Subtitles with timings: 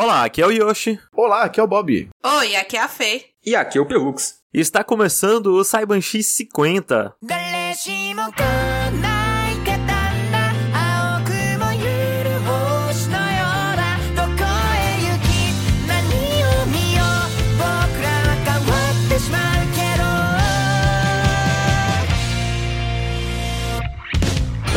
[0.00, 0.96] Olá, aqui é o Yoshi.
[1.12, 2.08] Olá, aqui é o Bob.
[2.24, 3.30] Oi, aqui é a Fê.
[3.44, 4.36] E aqui é o Perux.
[4.54, 7.14] Está começando o Saiban X50.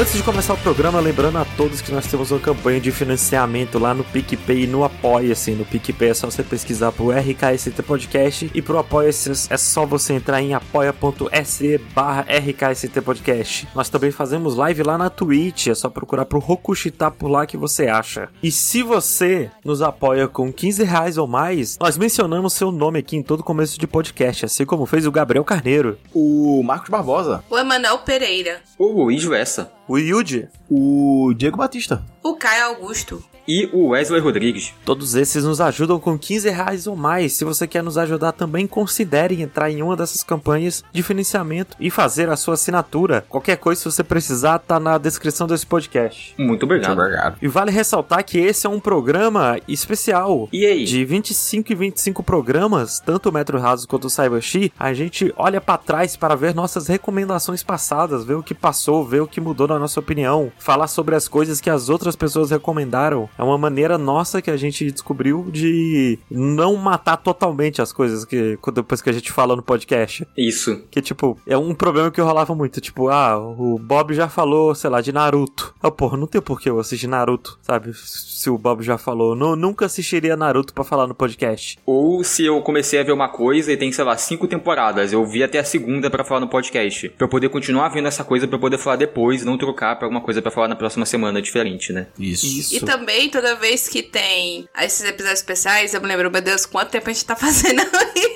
[0.01, 3.77] Antes de começar o programa, lembrando a todos que nós temos uma campanha de financiamento
[3.77, 5.51] lá no PicPay e no Apoia-se.
[5.51, 10.13] No PicPay é só você pesquisar pro RKST Podcast e pro Apoia-se é só você
[10.13, 13.67] entrar em apoia.se barra RKST Podcast.
[13.75, 17.55] Nós também fazemos live lá na Twitch, é só procurar pro Rokushita por lá que
[17.55, 18.27] você acha.
[18.41, 23.17] E se você nos apoia com 15 reais ou mais, nós mencionamos seu nome aqui
[23.17, 27.43] em todo começo de podcast, assim como fez o Gabriel Carneiro, O Marcos Barbosa.
[27.51, 28.61] O Emanuel Pereira.
[28.79, 29.71] O Luiz Vessa.
[29.91, 32.01] O Yuji, O Diego Batista.
[32.23, 33.21] O Caio Augusto.
[33.47, 34.73] E o Wesley Rodrigues.
[34.85, 37.33] Todos esses nos ajudam com 15 reais ou mais.
[37.33, 41.89] Se você quer nos ajudar também, considere entrar em uma dessas campanhas de financiamento e
[41.89, 43.25] fazer a sua assinatura.
[43.27, 46.35] Qualquer coisa, se você precisar, tá na descrição desse podcast.
[46.37, 46.93] Muito obrigado.
[46.93, 47.37] Obrigado.
[47.41, 50.47] E vale ressaltar que esse é um programa especial.
[50.51, 50.85] E aí?
[50.85, 55.59] De 25 e 25 programas, tanto o Metro Raso quanto o Cybershi, a gente olha
[55.59, 59.67] pra trás para ver nossas recomendações passadas, ver o que passou, ver o que mudou
[59.67, 63.29] na nossa opinião, falar sobre as coisas que as outras pessoas recomendaram.
[63.37, 68.57] É uma maneira nossa que a gente descobriu de não matar totalmente as coisas que
[68.73, 70.27] depois que a gente fala no podcast.
[70.37, 70.81] Isso.
[70.91, 72.79] Que, tipo, é um problema que rolava muito.
[72.81, 75.73] Tipo, ah, o Bob já falou, sei lá, de Naruto.
[75.81, 77.91] Ah, porra, não tem por que eu assistir Naruto, sabe?
[77.93, 79.35] Se o Bob já falou.
[79.35, 81.79] Nu- nunca assistiria Naruto pra falar no podcast.
[81.85, 85.25] Ou se eu comecei a ver uma coisa e tem, sei lá, cinco temporadas, eu
[85.25, 87.09] vi até a segunda pra falar no podcast.
[87.09, 90.05] Pra eu poder continuar vendo essa coisa, pra eu poder falar depois, não trocar pra
[90.05, 92.07] alguma coisa pra falar na próxima semana diferente, né?
[92.19, 92.75] Isso.
[92.75, 96.89] E também, toda vez que tem esses episódios especiais, eu me lembro, meu Deus, quanto
[96.89, 97.81] tempo a gente tá fazendo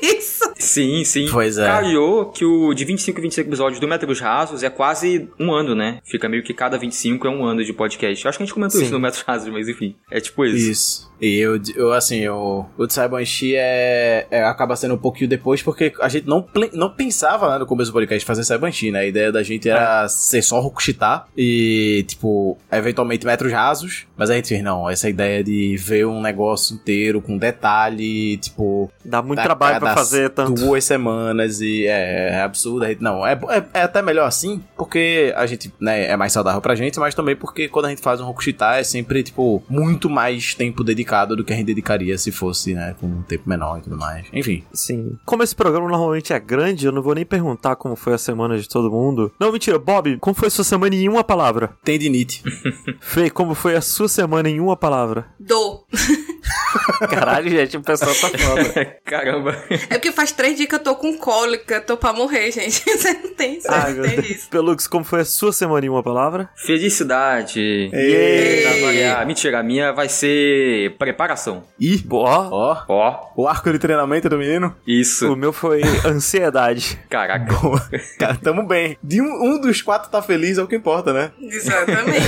[0.01, 0.53] isso?
[0.57, 1.27] Sim, sim.
[1.31, 1.65] Pois é.
[1.65, 5.75] Calhou que o de 25 e 25 episódios do Metros Rasos é quase um ano,
[5.75, 5.99] né?
[6.03, 8.23] Fica meio que cada 25 é um ano de podcast.
[8.23, 8.85] Eu acho que a gente comentou Sim.
[8.85, 9.95] isso no Metros Rasos, mas enfim.
[10.09, 10.71] É tipo isso.
[10.71, 11.14] Isso.
[11.19, 15.93] E eu, eu assim, o, o Saibanshi é, é, acaba sendo um pouquinho depois, porque
[16.01, 18.99] a gente não, não pensava né, no começo do podcast fazer Saibanshi, né?
[18.99, 24.05] A ideia da gente era ser só Rokushita e, tipo, eventualmente metros rasos.
[24.17, 28.91] Mas a gente fez, não, essa ideia de ver um negócio inteiro com detalhe, tipo,
[29.03, 30.53] Dá muito trabalho pra fazer tanto.
[30.53, 32.85] Duas semanas e é, é absurdo.
[32.85, 36.61] Gente, não, é, é, é até melhor assim, porque a gente, né, é mais saudável
[36.61, 40.09] pra gente, mas também porque quando a gente faz um Rokushita é sempre, tipo, muito
[40.09, 41.04] mais tempo dedicado
[41.35, 44.25] do que a gente dedicaria se fosse, né, com um tempo menor e tudo mais.
[44.33, 44.63] Enfim.
[44.73, 45.17] Sim.
[45.25, 48.57] Como esse programa normalmente é grande, eu não vou nem perguntar como foi a semana
[48.57, 49.31] de todo mundo.
[49.39, 49.79] Não, mentira.
[49.79, 51.75] Bob, como foi a sua semana em uma palavra?
[51.83, 52.43] Tendinite.
[52.99, 55.27] Fê, como foi a sua semana em uma palavra?
[55.39, 55.85] Do.
[57.09, 58.85] Caralho, gente, o pessoal tá foda.
[59.05, 59.55] Caramba.
[59.89, 62.83] É porque faz três dias que eu tô com cólica, tô pra morrer, gente.
[62.85, 64.29] Você não tem, você Ai, não tem Deus.
[64.29, 64.49] isso.
[64.49, 66.49] Pelux, como foi a sua semana em uma palavra?
[66.55, 67.89] Felicidade.
[67.93, 68.61] Ei.
[68.63, 69.25] Trabalhar.
[69.25, 71.63] Mentira, a minha vai ser preparação.
[71.79, 74.75] Ih, Ó, ó, Ó, o arco de treinamento do menino.
[74.87, 75.31] isso.
[75.31, 76.97] o meu foi ansiedade.
[77.09, 77.53] Caraca.
[77.53, 77.81] Boa.
[78.17, 78.97] Cara, tamo bem.
[79.03, 79.25] De um,
[79.55, 81.31] um dos quatro tá feliz é o que importa, né?
[81.41, 82.25] Exatamente.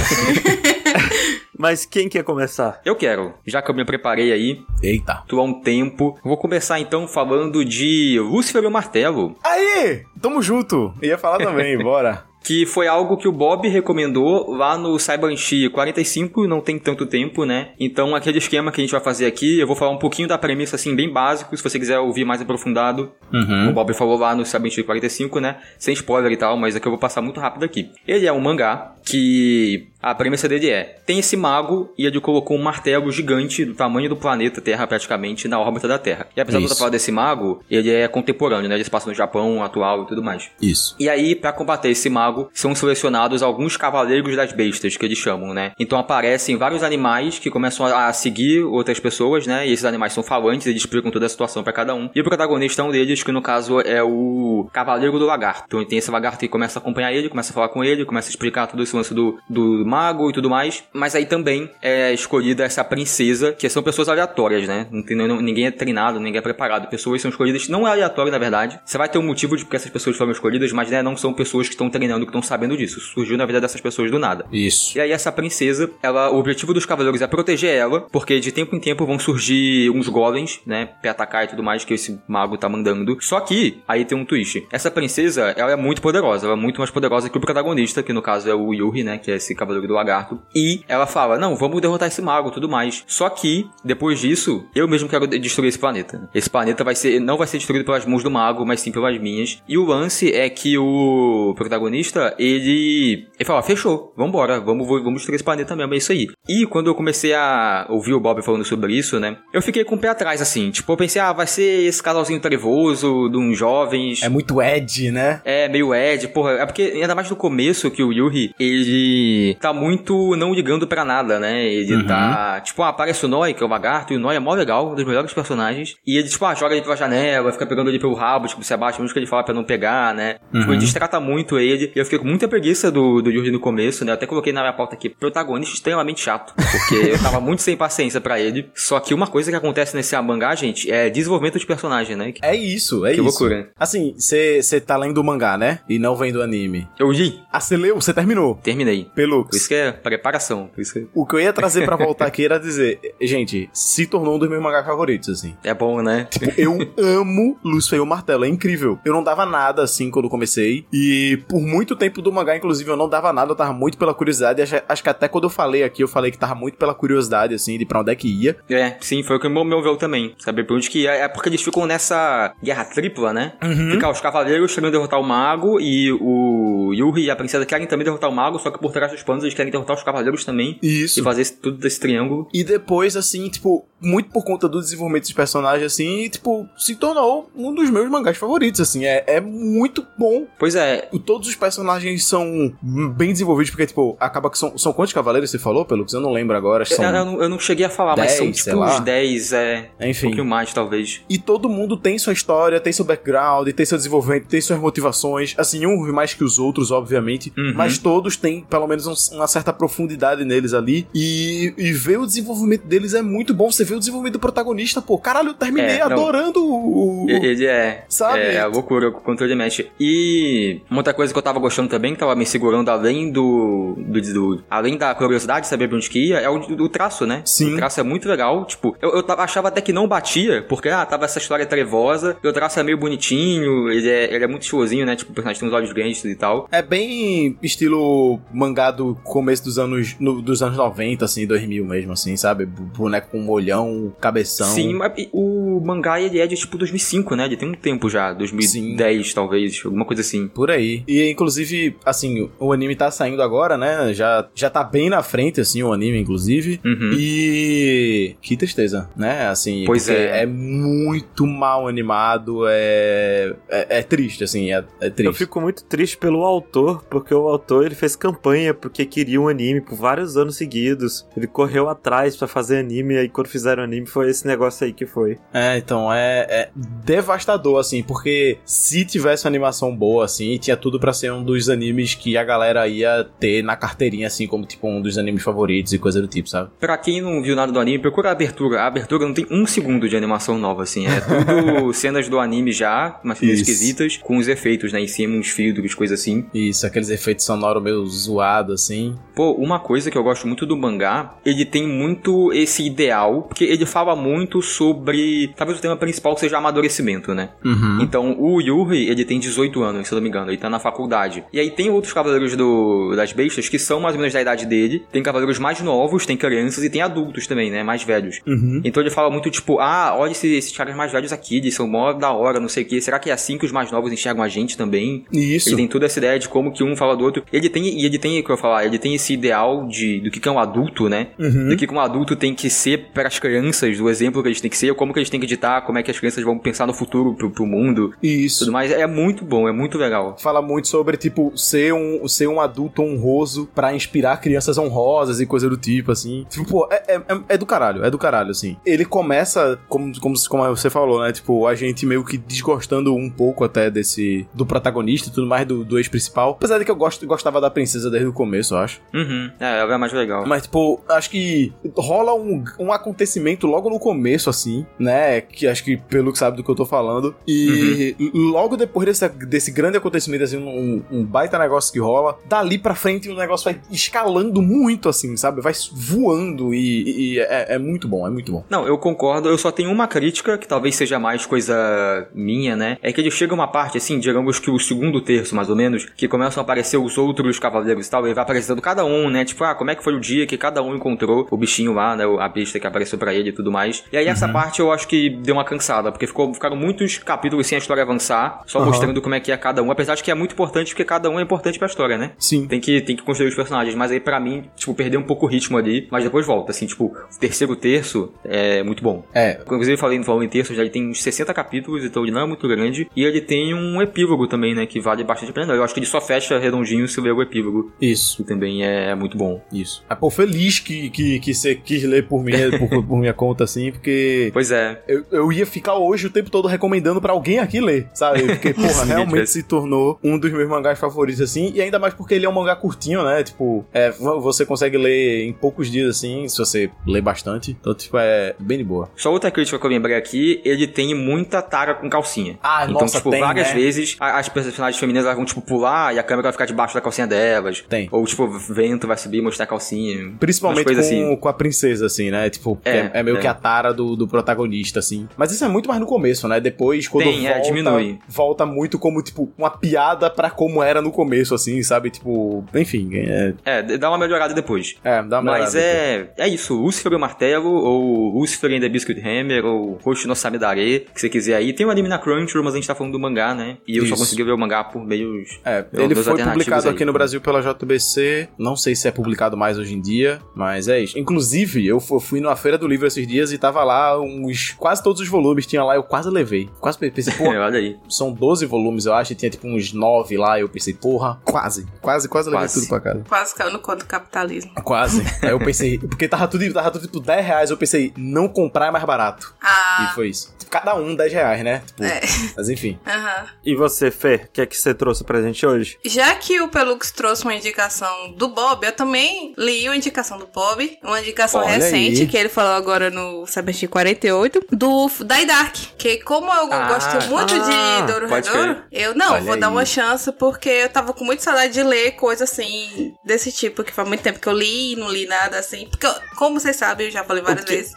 [1.58, 2.80] Mas quem quer começar?
[2.86, 5.24] Eu quero, já que eu me preparei aí, Eita.
[5.28, 6.18] tô há um tempo.
[6.24, 9.36] Vou começar então falando de Lúcifer e o Martelo.
[9.44, 10.94] Aí, tamo junto.
[11.02, 12.26] Ia falar também, bora.
[12.44, 17.44] Que foi algo que o Bob recomendou lá no Cybershi 45, não tem tanto tempo,
[17.44, 17.72] né?
[17.78, 20.38] Então, aquele esquema que a gente vai fazer aqui, eu vou falar um pouquinho da
[20.38, 23.12] premissa, assim, bem básico, se você quiser ouvir mais aprofundado.
[23.34, 23.74] O Uhum.
[23.74, 25.58] Bob falou lá no Cybershi 45, né?
[25.78, 27.92] Sem spoiler e tal, mas aqui eu vou passar muito rápido aqui.
[28.08, 32.58] Ele é um mangá que a premissa dele é: tem esse mago e ele colocou
[32.58, 36.28] um martelo gigante do tamanho do planeta Terra, praticamente, na órbita da Terra.
[36.36, 36.78] E apesar de eu Isso.
[36.78, 38.76] falar desse mago, ele é contemporâneo, né?
[38.76, 40.50] Ele se passa no Japão atual e tudo mais.
[40.62, 40.96] Isso.
[41.00, 45.54] E aí, pra combater esse mago, são selecionados alguns cavaleiros das bestas, que eles chamam,
[45.54, 45.72] né?
[45.80, 49.68] Então aparecem vários animais que começam a seguir outras pessoas, né?
[49.68, 52.10] E esses animais são falantes, eles explicam toda a situação pra cada um.
[52.16, 55.64] E o protagonista é um deles, que no caso é o Cavaleiro do Lagarto.
[55.68, 58.30] Então tem esse lagarto que começa a acompanhar ele, começa a falar com ele, começa
[58.30, 59.97] a explicar todo esse lance do, do mago
[60.30, 60.84] e tudo mais.
[60.94, 64.88] Mas aí também é escolhida essa princesa, que são pessoas aleatórias, né?
[64.92, 66.88] Não tem- não- ninguém é treinado, ninguém é preparado.
[66.90, 68.80] Pessoas são escolhidas, não é aleatório na verdade.
[68.86, 71.34] Você vai ter um motivo de porque essas pessoas foram escolhidas, mas né, não são
[71.34, 73.00] pessoas que estão treinando, que estão sabendo disso.
[73.00, 74.46] Surgiu na vida dessas pessoas do nada.
[74.52, 74.98] Isso.
[74.98, 78.76] E aí essa princesa, ela, o objetivo dos cavaleiros é proteger ela, porque de tempo
[78.76, 82.58] em tempo vão surgir uns golems, né, pra atacar e tudo mais que esse mago
[82.58, 83.18] tá mandando.
[83.22, 84.66] Só que, aí tem um twist.
[84.72, 88.14] Essa princesa, ela é muito poderosa, ela é muito mais poderosa que o protagonista, que
[88.14, 90.40] no caso é o Yuri, né, que é esse cavaleiro Do Lagarto.
[90.56, 93.04] E ela fala: Não, vamos derrotar esse mago tudo mais.
[93.08, 96.30] Só que, depois disso, eu mesmo quero de- destruir esse planeta.
[96.34, 99.20] Esse planeta vai ser, não vai ser destruído pelas mãos do mago, mas sim pelas
[99.20, 99.62] minhas.
[99.68, 103.28] E o lance é que o protagonista, ele.
[103.38, 106.28] Ele fala: Fechou, vambora, vamos, vamos destruir esse planeta mesmo, é isso aí.
[106.48, 109.38] E quando eu comecei a ouvir o Bob falando sobre isso, né?
[109.54, 110.72] Eu fiquei com o pé atrás, assim.
[110.72, 114.22] Tipo, eu pensei, ah, vai ser esse casalzinho trevoso de uns jovens.
[114.24, 115.42] É muito Ed, né?
[115.44, 116.52] É, meio Ed, porra.
[116.54, 121.04] É porque, ainda mais no começo, que o Yuri, ele tá muito não ligando pra
[121.04, 121.66] nada, né?
[121.66, 124.40] Ele tá, tipo, ah, aparece o Noi, que é o lagarto, e o Noi é
[124.40, 125.96] mó legal, um dos melhores personagens.
[126.06, 128.74] E ele, tipo, ah, joga ele pela janela, fica pegando ele pelo rabo, tipo, se
[128.74, 130.36] abaixa, mesmo que ele fala pra não pegar, né?
[130.54, 131.92] Tipo, ele destrata muito ele.
[131.96, 134.12] E eu fiquei com muita preguiça do, do Yuri no começo, né?
[134.12, 136.54] Eu até coloquei na minha pauta aqui, protagonista extremamente chato.
[136.56, 138.70] Porque eu tava muito sem paciência pra ele.
[138.74, 142.34] Só que uma coisa que acontece nesse mangá, gente, é desenvolvimento de personagem, né?
[142.42, 143.24] É isso, é Que isso.
[143.24, 143.70] loucura.
[143.80, 145.80] Assim, você tá lendo o mangá, né?
[145.90, 146.88] E não vendo o anime.
[147.00, 147.96] Eu li, Ah, você leu?
[147.96, 148.56] Você terminou?
[148.64, 149.06] terminei.
[149.16, 149.57] Pelux.
[149.58, 150.68] Por isso que é preparação.
[150.74, 154.06] Por isso que O que eu ia trazer pra voltar aqui era dizer, gente, se
[154.06, 155.56] tornou um dos meus mangás favoritos, assim.
[155.64, 156.28] é bom, né?
[156.58, 159.00] Eu amo Luz Feio Martelo, é incrível.
[159.06, 160.86] Eu não dava nada assim quando comecei.
[160.94, 164.14] E por muito tempo do mangá, inclusive, eu não dava nada, eu tava muito pela
[164.14, 164.62] curiosidade.
[164.62, 167.54] Acho, acho que até quando eu falei aqui, eu falei que tava muito pela curiosidade,
[167.54, 168.58] assim, de pra onde é que ia.
[168.70, 170.34] É, sim, foi o que me moveu também.
[170.40, 171.12] Saber por onde que ia.
[171.12, 173.54] É porque eles ficam nessa guerra tripla, né?
[173.92, 178.06] Ficar os cavaleiros querendo derrotar o mago e o Yuri e a princesa querem também
[178.06, 180.78] derrotar o mago, só que por trás dos panos eles querem derrotar os cavaleiros também.
[180.82, 181.20] Isso.
[181.20, 182.48] E fazer esse- tudo desse triângulo.
[182.54, 187.50] E depois, assim, tipo, muito por conta do desenvolvimento dos personagens, assim, tipo, se tornou
[187.56, 189.06] um dos meus mangás favoritos, assim.
[189.06, 190.46] É, é muito bom.
[190.60, 192.74] Pois é, Todos os personagens são
[193.16, 196.22] bem desenvolvidos, porque, tipo, acaba que são, são quantos cavaleiros você falou, pelo que eu
[196.22, 196.86] não lembro agora.
[196.86, 197.06] Que eu, são...
[197.06, 199.90] eu não, eu não cheguei a falar, mas são 10, tipo uns 10, é.
[200.00, 200.22] Um Enfim.
[200.28, 201.22] pouquinho mais, talvez.
[201.30, 205.54] E todo mundo tem sua história, tem seu background, tem seu desenvolvimento, tem suas motivações.
[205.58, 207.52] Assim, uns mais que os outros, obviamente.
[207.58, 207.74] Uhum.
[207.76, 211.08] Mas todos têm, pelo menos, um- uma certa profundidade neles ali.
[211.14, 213.72] E, e ver o desenvolvimento deles é muito bom.
[213.72, 215.18] Você vê o desenvolvimento do protagonista, pô.
[215.18, 217.26] Caralho, eu terminei É, adorando o.
[217.26, 218.06] o- Ele é.
[218.10, 218.40] Sabe?
[218.40, 219.90] É a loucura, o controle mexe.
[220.00, 223.96] E uma outra coisa que eu tava gostando também, que tava me segurando além do.
[223.98, 227.26] do, do- além da curiosidade de saber pra onde que ia, é o, o traço,
[227.26, 227.42] né?
[227.46, 227.74] Sim.
[227.74, 228.66] O traço é muito legal.
[228.66, 232.38] Tipo, eu, eu tava- achava até que não batia, porque, ah, tava essa história trevosa,
[232.44, 235.16] e o traço é meio bonitinho, ele é, ele é muito estilosinho, né?
[235.16, 236.68] Tipo, o personagem tem uns olhos grandes e tal.
[236.72, 242.14] É bem estilo mangá do começo dos anos, no- dos anos 90, assim, 2000 mesmo,
[242.14, 242.66] assim, sabe?
[242.66, 244.68] Boneco com olhão, cabeção.
[244.68, 247.46] Sim, mas o mangá ele é de tipo 2005, né?
[247.46, 250.48] Ele tem um tempo já, 2010 talvez, alguma coisa assim.
[250.48, 251.04] Por aí.
[251.08, 254.14] E inclusive, assim, o anime tá saindo agora, né?
[254.14, 256.80] Já, já tá bem na frente, assim, o anime, inclusive.
[256.86, 257.12] Uhum.
[257.14, 258.36] E.
[258.42, 259.48] Que tristeza, né?
[259.48, 260.44] Assim, Pois é.
[260.44, 263.56] é muito mal animado, é.
[263.70, 265.26] É, é triste, assim, é, é triste.
[265.28, 269.48] Eu fico muito triste pelo autor, porque o autor ele fez campanha porque queria um
[269.48, 271.26] anime por vários anos seguidos.
[271.36, 274.94] Ele correu atrás pra fazer anime, e aí quando fizeram anime foi esse negócio aí
[274.94, 275.40] que foi.
[275.52, 281.00] É, então, é, é devastador, assim, porque se tivesse uma animação boa, assim, tinha tudo
[281.00, 284.88] pra ser um dos animes que a galera ia ter na carteirinha, assim, como, tipo,
[284.88, 286.70] um dos animes favoritos e coisa do tipo, sabe?
[286.80, 288.82] Pra quem não viu nada do anime, procura a abertura.
[288.82, 291.08] A abertura não tem um segundo de animação nova, assim.
[291.08, 293.72] É tudo cenas do anime já, umas coisas Isso.
[293.72, 295.02] esquisitas, com os efeitos, né?
[295.02, 296.46] Em cima, uns filtros, coisa assim.
[296.54, 299.07] Isso, aqueles efeitos sonoros meio zoados, assim.
[299.36, 303.64] Pô, uma coisa que eu gosto muito do mangá, ele tem muito esse ideal, porque
[303.64, 305.50] ele fala muito sobre.
[305.56, 307.50] Talvez o tema principal seja amadurecimento, né?
[307.64, 308.00] Uhum.
[308.02, 310.80] Então, o Yuri, ele tem 18 anos, se eu não me engano, ele tá na
[310.80, 311.44] faculdade.
[311.54, 314.66] E aí tem outros cavaleiros do, das bestas que são mais ou menos da idade
[314.66, 315.04] dele.
[315.12, 317.84] Tem cavaleiros mais novos, tem crianças e tem adultos também, né?
[317.84, 318.40] Mais velhos.
[318.48, 318.82] Uhum.
[318.84, 321.88] Então ele fala muito tipo, ah, olha esse- esses caras mais velhos aqui, eles são
[321.88, 323.00] mó da hora, não sei o que.
[323.02, 325.26] Será que é assim que os mais novos enxergam a gente também?
[325.32, 325.70] Isso.
[325.70, 327.44] Ele tem toda essa ideia de como que um fala do outro.
[327.54, 330.32] Ele tem, e ele tem, o que eu falar, ele tem esse ideal de, do
[330.32, 331.28] que é um adulto, né?
[331.38, 331.70] Uhum.
[331.70, 334.70] Do que um adulto tem que ser para as crianças, do exemplo que eles têm
[334.70, 336.86] que ser, como que eles têm que editar, como é que as crianças vão pensar
[336.88, 338.14] no futuro pro, pro mundo.
[338.22, 338.60] Isso.
[338.60, 338.92] Tudo mais.
[338.92, 340.36] É muito bom, é muito legal.
[340.40, 345.46] Fala muito sobre, tipo, ser um, ser um adulto honroso pra inspirar crianças honrosas e
[345.46, 346.46] coisa do tipo, assim.
[346.50, 348.78] Tipo, pô, é, é, é- é do caralho, é do caralho, assim.
[348.86, 351.32] Ele começa, como, como, como você falou, né?
[351.32, 354.48] Tipo, a gente meio que desgostando um pouco até desse.
[354.54, 356.52] do protagonista e tudo mais, do, do ex-principal.
[356.52, 359.02] Apesar de que eu gosto, gostava da princesa desde o começo, eu acho.
[359.14, 359.52] Uhum.
[359.60, 360.46] É, ela é mais legal.
[360.46, 365.38] Mas, tipo, acho que rola um, um acontecimento logo no começo, assim, né?
[365.38, 367.36] É, que acho que pelo que sabe do que eu tô falando.
[367.48, 372.78] E logo depois desse, desse grande acontecimento, assim, um, um baita negócio que rola, dali
[372.78, 375.62] pra frente o negócio vai escalando muito, assim, sabe?
[375.62, 378.64] Vai voando e, e é, é muito bom, é muito bom.
[378.70, 379.50] Não, eu concordo.
[379.50, 382.98] Eu só tenho uma crítica, que talvez seja mais coisa minha, né?
[383.02, 386.06] É que ele chega uma parte, assim, digamos que o segundo terço, mais ou menos,
[386.06, 388.26] que começam a aparecer os outros cavaleiros e tal.
[388.26, 389.46] Ele vai aparecendo cada um, né?
[389.46, 392.16] Tipo, ah, como é que foi o dia que cada um encontrou o bichinho lá,
[392.16, 392.24] né?
[392.40, 394.04] A besta que apareceu pra ele e tudo mais.
[394.12, 397.68] E aí essa parte eu acho que deu uma cansada, porque ficou, ficaram muitos capítulos
[397.68, 398.88] sem a história avançar, só Aham.
[398.88, 399.92] mostrando como é que é cada um.
[399.92, 402.32] Apesar de que é muito importante, porque cada um é importante pra história, né?
[402.38, 402.68] Sim.
[402.68, 405.46] Tem que, tem que construir os personagens, mas aí pra mim, tipo, perdeu um pouco
[405.46, 409.24] o ritmo ali, mas depois volta, assim, tipo, o terceiro terço é muito bom.
[409.34, 412.24] É, Inclusive, eu falei no Falando em Terço, já ele tem uns 60 capítulos, então
[412.24, 413.08] ele não é muito grande.
[413.16, 414.86] E ele tem um epílogo também, né?
[414.86, 415.74] Que vale bastante a pena.
[415.74, 417.92] Eu acho que ele só fecha redondinho se ler o epílogo.
[418.02, 418.44] isso.
[418.44, 419.62] Que também é muito bom.
[419.72, 420.04] Isso.
[420.10, 423.64] Ah, pô, feliz que, que, que você quis ler por minha, por, por minha conta,
[423.64, 425.02] assim, porque Pois é.
[425.08, 428.44] eu, eu ia ficar hoje o tempo todo recomendando pra alguém aqui ler, sabe?
[428.44, 429.46] Porque, porra, Sim, realmente cara.
[429.48, 432.54] se tornou um dos meus mangás favoritos, assim, e ainda mais porque ele é um
[432.54, 433.44] mangá curtinho, né?
[433.44, 437.72] Tipo, é, vo- você consegue ler em poucos dias, assim, se você ler bastante.
[437.80, 439.10] Então, tipo, é bem de boa.
[439.16, 442.58] Só outra crítica que eu lembrei aqui, ele tem muita tara com calcinha.
[442.64, 443.74] Ah, então, nossa, tipo, tem, várias né?
[443.76, 446.94] vezes a- as personagens femininas elas vão, tipo, pular e a câmera vai ficar debaixo
[446.94, 447.84] da calcinha delas.
[447.88, 448.08] Tem.
[448.12, 450.34] Ou, tipo, vento vai subir e mostrar a calcinha.
[450.40, 451.36] Principalmente com, assim.
[451.36, 452.50] com a princesa, assim, né?
[452.50, 453.40] Tipo, é, É, é meio é.
[453.40, 455.28] que a tara do, do protagonista, assim.
[455.38, 456.60] Mas isso é muito mais no começo, né?
[456.60, 458.20] Depois, quando Tem, é, volta, diminui.
[458.28, 462.10] volta muito como, tipo, uma piada pra como era no começo, assim, sabe?
[462.10, 464.96] Tipo, enfim, é, É, dá uma melhorada depois.
[465.04, 468.90] é dá uma Mas é, é isso, Lucifer e o Martelo, ou Lucifer and the
[468.90, 471.74] Biscuit Hammer, ou Hoshi no Samidare, que você quiser aí.
[471.74, 473.78] Tem um anime na Crunchyroll, mas a gente tá falando do mangá, né?
[473.88, 474.24] E eu só Isso.
[474.24, 475.60] consegui ver o mangá por meios...
[475.66, 476.94] É, ele foi publicado aí.
[476.94, 478.37] aqui no Brasil pela JBC.
[478.58, 481.18] Não sei se é publicado mais hoje em dia, mas é isso.
[481.18, 484.72] Inclusive, eu fu- fui numa feira do livro esses dias e tava lá uns.
[484.78, 486.70] Quase todos os volumes tinha lá, eu quase levei.
[486.80, 487.98] Quase pensei, pô, Olha aí.
[488.10, 490.60] são 12 volumes, eu acho, e tinha tipo uns 9 lá.
[490.60, 491.88] Eu pensei, porra, quase.
[492.02, 492.80] Quase, quase levei Quase.
[492.82, 493.24] tudo pra casa.
[493.28, 494.72] Quase caiu no conto do capitalismo.
[494.84, 495.24] Quase.
[495.42, 498.88] Aí eu pensei, porque tava tudo, tava tudo tipo 10 reais, eu pensei, não comprar
[498.88, 499.54] é mais barato.
[499.62, 500.10] Ah.
[500.12, 500.56] E foi isso.
[500.70, 501.82] Cada um 10 reais, né?
[501.86, 502.20] Tipo, É.
[502.58, 503.00] Mas enfim.
[503.08, 503.46] Aham.
[503.64, 505.98] E você, Fê, o que é que você trouxe pra gente hoje?
[506.06, 510.48] Já que o Pelux trouxe uma indicação do Bob, eu também li uma indicação do
[510.48, 512.28] Bob, uma indicação Olha recente, aí.
[512.28, 515.76] que ele falou agora no Cyberstream 48, do Dai Dark.
[515.98, 519.68] Que como eu Ah, gosto muito ah, de Douro Redouro, eu não, Olha vou dar
[519.68, 519.74] aí.
[519.74, 523.94] uma chance, porque eu tava com muita saudade de ler coisa assim, desse tipo, que
[523.94, 525.88] faz muito tempo que eu li e não li nada assim.
[525.90, 527.92] Porque, eu- como vocês sabem, eu já falei várias vezes,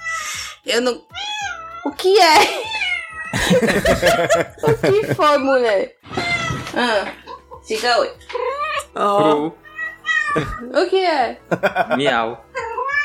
[0.66, 1.02] eu não.
[1.86, 2.62] O que é?
[4.62, 5.96] o que foi, mulher?
[6.74, 7.12] Ah,
[7.66, 8.10] diga oi.
[8.94, 9.54] Oh, Pro
[10.72, 11.38] O que é?
[11.96, 12.44] miau.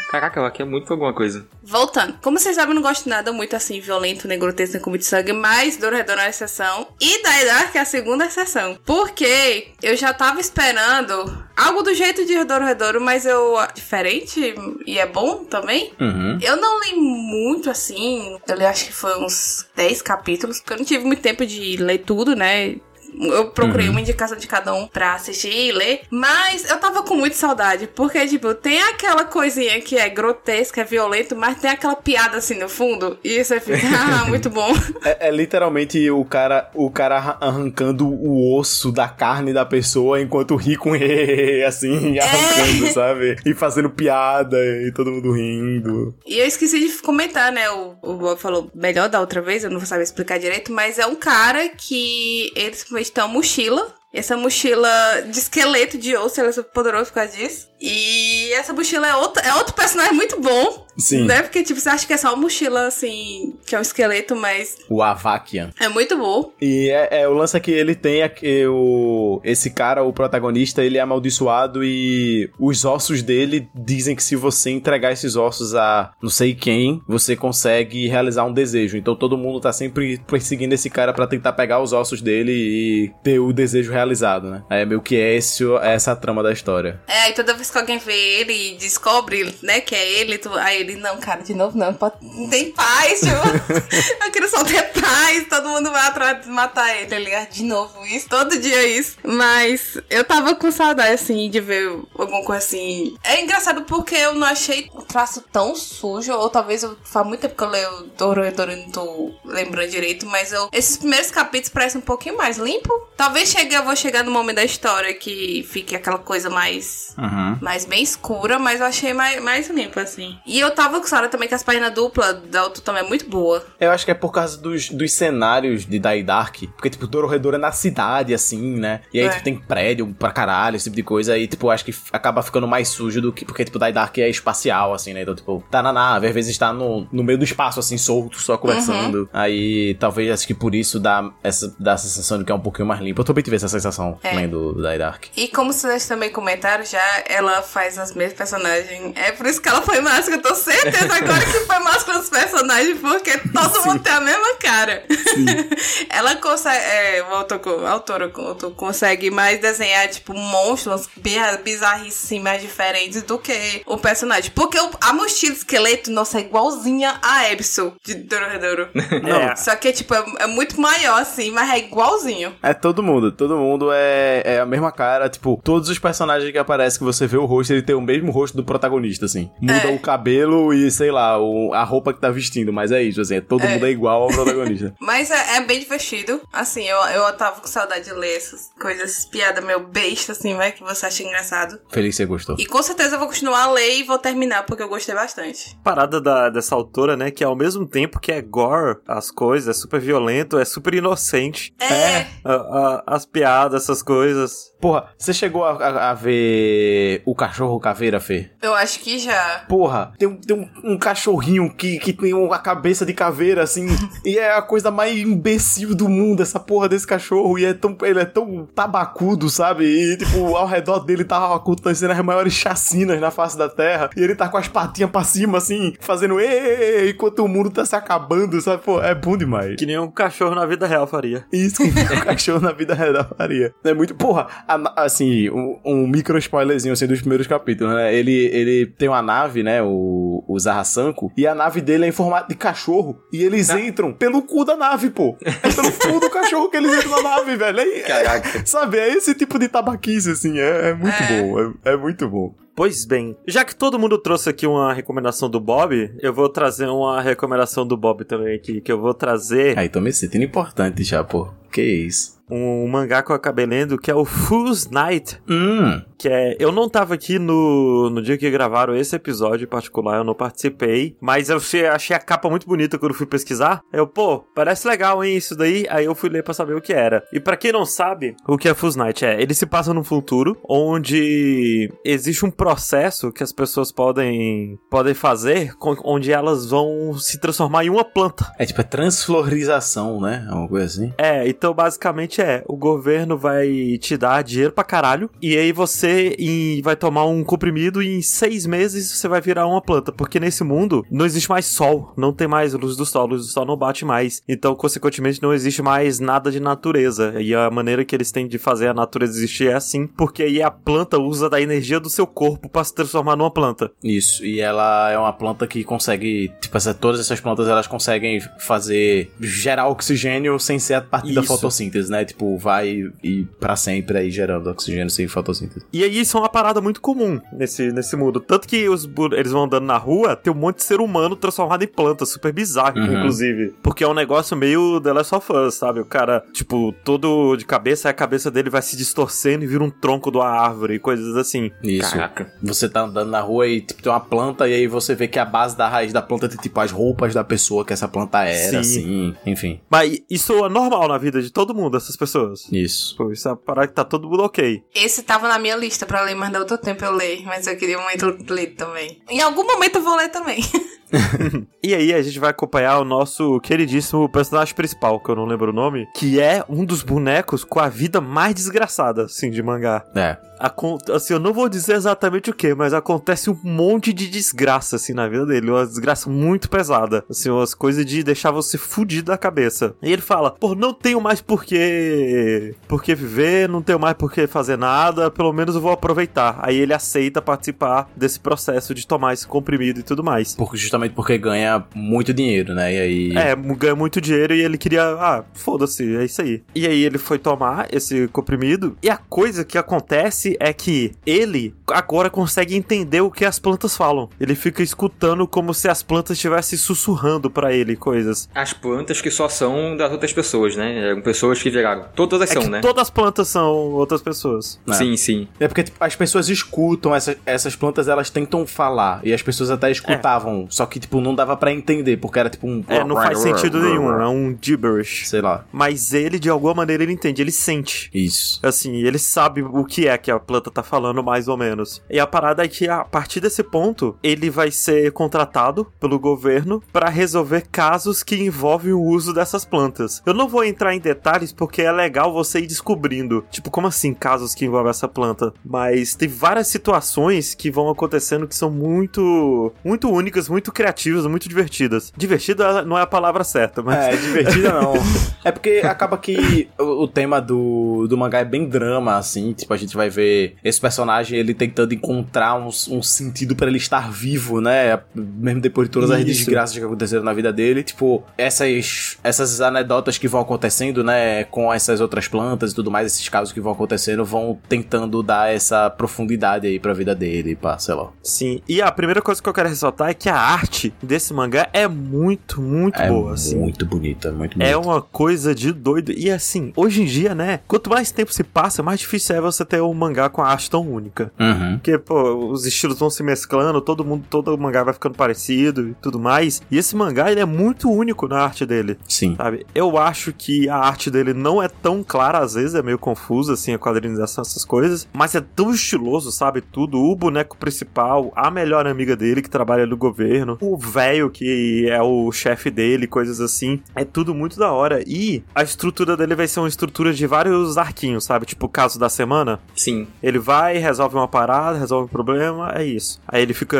[0.10, 1.46] Caraca, ela quer muito alguma coisa.
[1.62, 2.17] Voltando.
[2.22, 4.89] Como vocês sabem, eu não gosto de nada muito assim, violento, nem grotesco, nem com
[4.89, 6.88] muito sangue, mas Dorredor é a exceção.
[7.01, 8.77] E Dark é a segunda exceção.
[8.86, 13.55] Porque eu já tava esperando algo do jeito de Dorredor, mas eu.
[13.74, 14.55] diferente
[14.86, 15.91] e é bom também.
[16.00, 16.38] Uhum.
[16.41, 18.39] Eu não li muito assim.
[18.48, 21.77] Eu li acho que foi uns 10 capítulos, porque eu não tive muito tempo de
[21.77, 22.75] ler tudo, né?
[23.22, 26.02] Eu procurei uma indicação de cada um pra assistir e ler.
[26.10, 27.88] Mas eu tava com muita saudade.
[27.88, 32.56] Porque, tipo, tem aquela coisinha que é grotesca, é violento, mas tem aquela piada assim
[32.60, 33.18] no fundo.
[33.24, 33.78] E você fica,
[34.24, 34.72] ah, muito bom.
[35.04, 40.22] É, é literalmente o cara, o cara arran- arrancando o osso da carne da pessoa
[40.22, 43.36] enquanto ri com ele, assim, arrancando, sabe?
[43.46, 46.16] E fazendo piada e todo mundo rindo.
[46.26, 47.70] E eu esqueci de comentar, né?
[47.70, 51.00] O, o Bob falou melhor da outra vez, eu não vou saber explicar direito, mas
[51.00, 53.94] é um cara que ele simplesmente tem uma mochila.
[54.14, 57.68] Essa mochila de esqueleto de osso, ele é super poderoso por causa disso.
[57.86, 60.86] E essa mochila é outro, é outro personagem muito bom.
[60.98, 61.25] Sim.
[61.25, 61.42] Né?
[61.42, 64.77] Porque, tipo, você acha que é só uma mochila, assim, que é um esqueleto, mas
[64.89, 65.72] O Avakian.
[65.80, 66.54] é muito bom.
[66.62, 70.84] E é, é, o lance é que ele tem aqui, o, esse cara, o protagonista,
[70.84, 76.13] ele é amaldiçoado e os ossos dele dizem que se você entregar esses ossos a
[76.22, 78.98] não sei quem, você consegue realizar um desejo.
[78.98, 83.12] Então todo mundo tá sempre perseguindo esse cara pra tentar pegar os ossos dele e
[83.22, 84.63] ter o desejo realizado, né?
[84.70, 87.01] É meio que é esse, essa a trama da história.
[87.08, 90.53] É, e toda vez que alguém vê ele e descobre, né, que é ele, tu,
[90.53, 93.36] aí ele, não, cara, de novo não, pode, não tem paz, tipo,
[94.24, 97.63] eu quero só ter paz, todo mundo vai atrás de matar ele, ele, ah, de
[97.63, 99.17] novo isso, todo dia isso.
[99.24, 103.17] Mas eu tava com saudade, assim, de ver alguma coisa assim.
[103.24, 107.41] É engraçado porque eu não achei o traço tão sujo, ou talvez eu, faz muito
[107.41, 111.29] tempo que eu leio Doro Doro e não tô lembrando direito, mas eu, esses primeiros
[111.29, 112.89] capítulos parecem um pouquinho mais limpo.
[113.17, 117.15] Talvez chegue, eu vou chegar no momento da história que fique aquela coisa mais
[117.62, 120.38] mais bem escura, mas eu achei mais, mais limpa, assim.
[120.46, 123.64] E eu tava com saudade também que as páginas duplas da Autotome é muito boa.
[123.80, 126.56] Eu acho que é por causa dos, dos cenários de Die Dark.
[126.76, 129.02] Porque, tipo, Dororedor é na cidade, assim, né?
[129.14, 129.30] E aí, É.
[129.30, 131.38] tipo, tem prédio pra caralho, esse tipo de coisa.
[131.38, 133.46] E, tipo, acho que acaba ficando mais sujo do que.
[133.46, 135.22] Porque, tipo, Die Dark é espacial, assim, né?
[135.22, 138.40] Então, tipo, tá na nave, às vezes tá no, no meio do espaço, assim, solto,
[138.40, 139.30] só conversando.
[139.34, 142.60] Aí, talvez, acho que por isso dá essa dá a sensação de que é um
[142.60, 143.22] pouquinho mais limpo.
[143.22, 144.34] Eu também tive essa sensação É.
[144.36, 145.26] lendo do Die Dark.
[145.36, 147.02] E como vocês também comentaram já,
[147.50, 149.14] ela faz as mesmas personagens.
[149.16, 150.38] É por isso que ela foi máscara.
[150.38, 154.56] Eu tô certeza agora que foi máscara dos personagens, porque todo mundo tem a mesma
[154.56, 155.04] cara.
[156.10, 156.75] ela consegue.
[156.75, 162.40] É, o autor, a autora o autor consegue mais desenhar, tipo, monstros, bi- bizarrices assim,
[162.40, 164.52] mais diferentes do que o personagem.
[164.54, 168.90] Porque o- a mochila esqueleto, nossa, é igualzinha a Epsil de Dororedoro.
[169.25, 169.56] É.
[169.56, 172.56] Só que, tipo, é, é muito maior, assim, mas é igualzinho.
[172.62, 176.58] É todo mundo, todo mundo é, é a mesma cara, tipo, todos os personagens que
[176.58, 179.50] aparecem que você vê o rosto, ele tem o mesmo rosto do protagonista, assim.
[179.60, 179.96] Muda É.
[179.96, 183.39] o cabelo e, sei lá, o- a roupa que tá vestindo, mas é isso, assim,
[183.42, 183.70] todo É.
[183.74, 184.94] mundo é igual ao protagonista.
[185.00, 186.42] Mas é, é bem divertido.
[186.51, 190.72] Assim, eu, eu tava com saudade de ler essas coisas, piada meio besta, assim, vai,
[190.72, 191.80] que você acha engraçado.
[191.89, 192.56] Feliz que você gostou.
[192.60, 195.77] E com certeza eu vou continuar a ler e vou terminar, porque eu gostei bastante.
[195.84, 197.32] parada da, dessa autora, né?
[197.32, 201.74] Que ao mesmo tempo que é gore, as coisas, é super violento, é super inocente.
[201.80, 202.25] É.
[202.44, 204.72] A- a- as piadas, essas coisas.
[204.86, 208.51] Porra, você chegou a, a- a ver o cachorro caveira, Fê?
[208.62, 209.63] Eu acho que já.
[209.68, 213.88] Porra, tem, um, tem um, um cachorrinho que, que tem uma cabeça de caveira, assim,
[214.24, 217.98] e é a coisa mais imbecil do mundo, essa porra desse cachorro, e é tão,
[218.04, 219.86] ele é tão tabacudo, sabe?
[219.86, 224.22] E, tipo, ao redor dele tá acontecendo as maiores chacinas na face da terra, e
[224.22, 227.96] ele tá com as patinhas pra cima, assim, fazendo ê, enquanto o mundo tá se
[227.96, 228.84] acabando, sabe?
[228.84, 229.77] Pô, é bom demais.
[229.77, 231.44] Que nem um cachorro na vida real faria.
[231.51, 231.89] Isso que
[232.22, 233.74] o cachorro na vida real faria.
[233.84, 234.13] É muito.
[234.13, 238.13] Porra, a assim, um, um micro spoilerzinho assim dos primeiros capítulos, né?
[238.13, 239.82] Ele, ele tem uma nave, né?
[239.84, 243.20] O, o Zarrasanco, e a nave dele é em formato de cachorro.
[243.32, 245.36] E eles entram pelo cu da nave, pô.
[245.44, 247.79] É pelo cu do cachorro que eles entram na nave, velho.
[247.79, 248.65] É, Caraca.
[248.65, 250.60] sabe, é esse tipo de tabaquice, assim.
[250.60, 251.41] É, é muito É.
[251.41, 251.60] bom.
[251.86, 252.53] É, é muito bom.
[252.75, 256.88] Pois bem, já que todo mundo trouxe aqui uma recomendação do Bob, eu vou trazer
[256.88, 261.01] uma recomendação do Bob também aqui, que eu vou trazer Aí, tô me sentindo importante
[261.01, 261.48] já, pô.
[261.72, 262.35] Que isso?
[262.50, 266.02] Um mangá que eu acabei lendo, que é o Fool's Night, Hum.
[266.18, 266.56] que é...
[266.60, 270.34] Eu não tava aqui no, no dia que gravaram esse episódio em particular, eu não
[270.36, 273.82] participei, mas eu achei, achei a capa muito bonita quando fui pesquisar.
[273.92, 275.86] Eu, pô, parece legal, hein, isso daí?
[275.90, 277.24] Aí eu fui ler pra saber o que era.
[277.34, 280.03] E pra quem não sabe, o que é Fool's Night é, ele se passa num
[280.03, 287.14] futuro onde existe um processo que as pessoas podem, podem fazer, com- onde elas vão
[287.18, 288.51] se transformar em uma planta.
[288.60, 290.48] É tipo, é transflorização, né?
[290.50, 291.14] Uma coisa assim.
[291.18, 296.36] É, então basicamente é, o governo vai te dar dinheiro pra caralho, e aí você
[296.40, 300.40] em- vai tomar um comprimido e em seis meses você vai virar uma planta, porque
[300.40, 303.52] nesse mundo não existe mais sol, não tem mais luz do sol, a luz do
[303.52, 308.04] sol não bate mais, então consequentemente não existe mais nada de natureza, e a maneira
[308.06, 311.50] que eles têm de fazer a natureza existir é assim, porque aí a planta usa
[311.50, 313.92] da energia do seu corpo pra se transformar numa planta.
[314.04, 318.40] Isso, e ela é uma planta que consegue, tipo, essa, todas essas plantas elas conseguem
[318.60, 321.48] fazer, gerar oxigênio sem ser a partir da Isso.
[321.54, 322.25] fotossíntese, né?
[322.25, 325.85] Tipo, vai e pra sempre aí gerando oxigênio sem fotossíntese.
[325.94, 328.40] E aí isso é uma parada muito comum nesse, nesse mundo.
[328.40, 331.83] Tanto que os, eles vão andando na rua, tem um monte de ser humano transformado
[331.83, 333.18] em planta, super bizarro, Uhum.
[333.20, 333.74] inclusive.
[333.81, 336.00] Porque é um negócio meio The Last of Us, sabe?
[336.00, 339.83] O cara, tipo, todo de cabeça, aí a cabeça dele vai se distorcendo e vira
[339.83, 341.72] um tronco de uma árvore e coisas assim.
[341.83, 342.11] Isso.
[342.11, 342.51] Caraca.
[342.64, 345.40] Você tá andando na rua e tipo, tem uma planta, e aí você vê que
[345.40, 348.44] a base da raiz da planta tem tipo as roupas da pessoa que essa planta
[348.44, 348.77] era, Sim.
[348.77, 349.35] assim.
[349.46, 349.79] Enfim.
[349.90, 352.72] Mas isso é normal na vida de todo mundo, essas pessoas.
[352.72, 353.16] Isso.
[353.16, 354.84] Pô, isso é parada que tá todo mundo ok.
[354.94, 357.44] Esse tava na minha lista pra ler, mas dá outro tempo eu ler.
[357.46, 359.22] Mas eu queria muito ler também.
[359.30, 360.60] Em algum momento eu vou ler também.
[361.84, 365.70] E aí a gente vai acompanhar o nosso queridíssimo personagem principal, que eu não lembro
[365.70, 370.04] o nome, que é um dos bonecos com a vida mais desgraçada, assim, de mangá.
[370.16, 370.36] É.
[370.60, 374.96] Acon- assim, eu não vou dizer exatamente o que, mas acontece um monte de desgraça,
[374.96, 375.70] assim, na vida dele.
[375.70, 377.24] Uma desgraça muito pesada.
[377.30, 379.94] Assim, umas coisas de deixar você fudido da cabeça.
[380.01, 382.74] E ele fala, pô, não tenho mais por que...
[382.88, 386.58] por que viver, não tenho mais por que fazer nada, pelo menos eu vou aproveitar.
[386.62, 390.56] Aí ele aceita participar desse processo de tomar esse comprimido e tudo mais.
[390.56, 392.94] Porque justamente justamente porque ganha muito dinheiro, né?
[392.94, 393.37] E aí.
[393.37, 395.03] É, ganha muito dinheiro e ele queria.
[395.03, 396.61] Ah, foda-se, é isso aí.
[396.74, 398.98] E aí ele foi tomar esse comprimido.
[399.01, 403.96] E a coisa que acontece é que ele agora consegue entender o que as plantas
[403.96, 404.29] falam.
[404.39, 408.50] Ele fica escutando como se as plantas estivessem sussurrando pra ele coisas.
[408.53, 411.11] As plantas que só são das outras pessoas, né?
[411.11, 412.05] É, Pessoas que viraram.
[412.15, 412.81] Todas É são, que né?
[412.81, 414.79] todas as plantas são outras pessoas.
[414.87, 414.94] É.
[414.94, 415.48] Sim, sim.
[415.59, 419.22] É porque tipo, as pessoas escutam essa- essas plantas, elas tentam falar.
[419.24, 420.68] E as pessoas até escutavam.
[420.70, 422.84] Só que, tipo, não dava pra entender, porque era tipo um.
[422.88, 425.28] É, não faz sentido nenhum, é um gibberish.
[425.28, 425.66] Sei lá.
[425.72, 428.10] Mas ele, de alguma maneira, ele entende, ele sente.
[428.14, 428.60] Isso.
[428.64, 432.02] Assim, ele sabe o que é que a planta tá falando, mais ou menos.
[432.10, 436.82] E a parada é que, a partir desse ponto, ele vai ser contratado pelo governo
[436.92, 440.22] pra resolver casos que envolvem o uso dessas plantas.
[440.26, 443.46] Eu não vou entrar em detalhes porque é legal você ir descobrindo.
[443.50, 445.54] Tipo, como assim casos que envolvem essa planta?
[445.64, 451.48] Mas tem várias situações que vão acontecendo que são muito, muito únicas, muito criativas, muito
[451.48, 452.11] divertidas.
[452.16, 453.98] Divertida não é a palavra certa, mas.
[453.98, 454.94] É, divertida não.
[455.44, 459.53] é porque acaba que o, o tema do, do mangá é bem drama, assim.
[459.53, 463.77] Tipo, a gente vai ver esse personagem ele tentando encontrar um, um sentido pra ele
[463.77, 465.00] estar vivo, né?
[465.16, 466.27] Mesmo depois de todas as Isso.
[466.27, 467.83] desgraças que aconteceram na vida dele.
[467.83, 471.46] Tipo, essas, essas anedotas que vão acontecendo, né?
[471.46, 475.53] Com essas outras plantas e tudo mais, esses casos que vão acontecendo, vão tentando dar
[475.53, 478.09] essa profundidade aí pra vida dele, pá, sei lá.
[478.22, 480.65] Sim, e a primeira coisa que eu quero ressaltar é que a arte
[481.01, 483.58] desse mangá é muito, muito é boa, assim.
[483.58, 484.72] muito bonita, muito bonita.
[484.72, 486.12] É uma coisa de doido.
[486.12, 487.60] E assim, hoje em dia, né?
[487.68, 490.70] Quanto mais tempo se passa, mais difícil é você ter um mangá com a arte
[490.70, 491.32] tão única.
[491.40, 491.74] Uhum.
[491.75, 495.94] Porque, pô, os estilos vão se mesclando, todo mundo, todo mangá vai ficando parecido e
[495.96, 496.62] tudo mais.
[496.70, 499.36] E esse mangá, ele é muito único na arte dele, Sim.
[499.36, 499.66] sabe?
[499.74, 503.54] Eu acho que a arte dele não é tão clara, às vezes é meio confusa,
[503.54, 505.08] assim, a quadrinização, essas coisas.
[505.14, 506.62] Mas é tão estiloso, sabe?
[506.62, 507.00] Tudo.
[507.00, 512.01] O boneco principal, a melhor amiga dele que trabalha no governo, o velho que é
[512.01, 513.81] o chefe dele, coisas assim.
[513.96, 515.03] É tudo muito da hora.
[515.05, 518.46] E a estrutura dele vai ser uma estrutura de vários arquinhos, sabe?
[518.46, 519.59] Tipo o caso da semana.
[519.75, 520.07] Sim.
[520.22, 523.22] Ele vai, resolve uma parada, resolve um problema, é isso.
[523.27, 523.77] Aí ele fica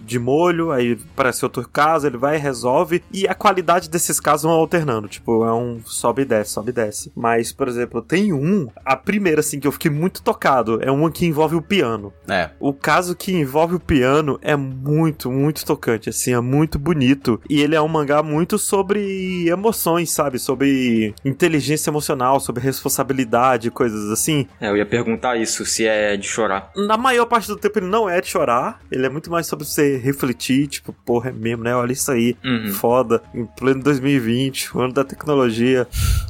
[0.00, 3.02] de molho, aí aparece outro caso, ele vai, resolve.
[3.12, 5.08] E a qualidade desses casos vão alternando.
[5.08, 7.12] Tipo, é um sobe e desce, sobe e desce.
[7.14, 11.10] Mas, por exemplo, tem um, a primeira, assim, que eu fiquei muito tocado, é uma
[11.10, 12.12] que envolve o piano.
[12.28, 12.50] É.
[12.58, 17.40] O caso que envolve o piano é muito, muito tocante, assim, é muito bonito.
[17.48, 20.38] E ele é um mangá muito sobre emoções, sabe?
[20.38, 24.46] Sobre inteligência emocional, sobre responsabilidade, coisas assim.
[24.60, 26.70] É, eu ia perguntar isso, se é de chorar.
[26.76, 29.64] Na maior parte do tempo ele não é de chorar, ele é muito mais sobre
[29.64, 31.74] você refletir, tipo, porra, é mesmo, né?
[31.74, 32.36] Olha isso aí.
[32.44, 32.72] Uhum.
[32.72, 35.86] Foda, em pleno 2020, o ano da tecnologia.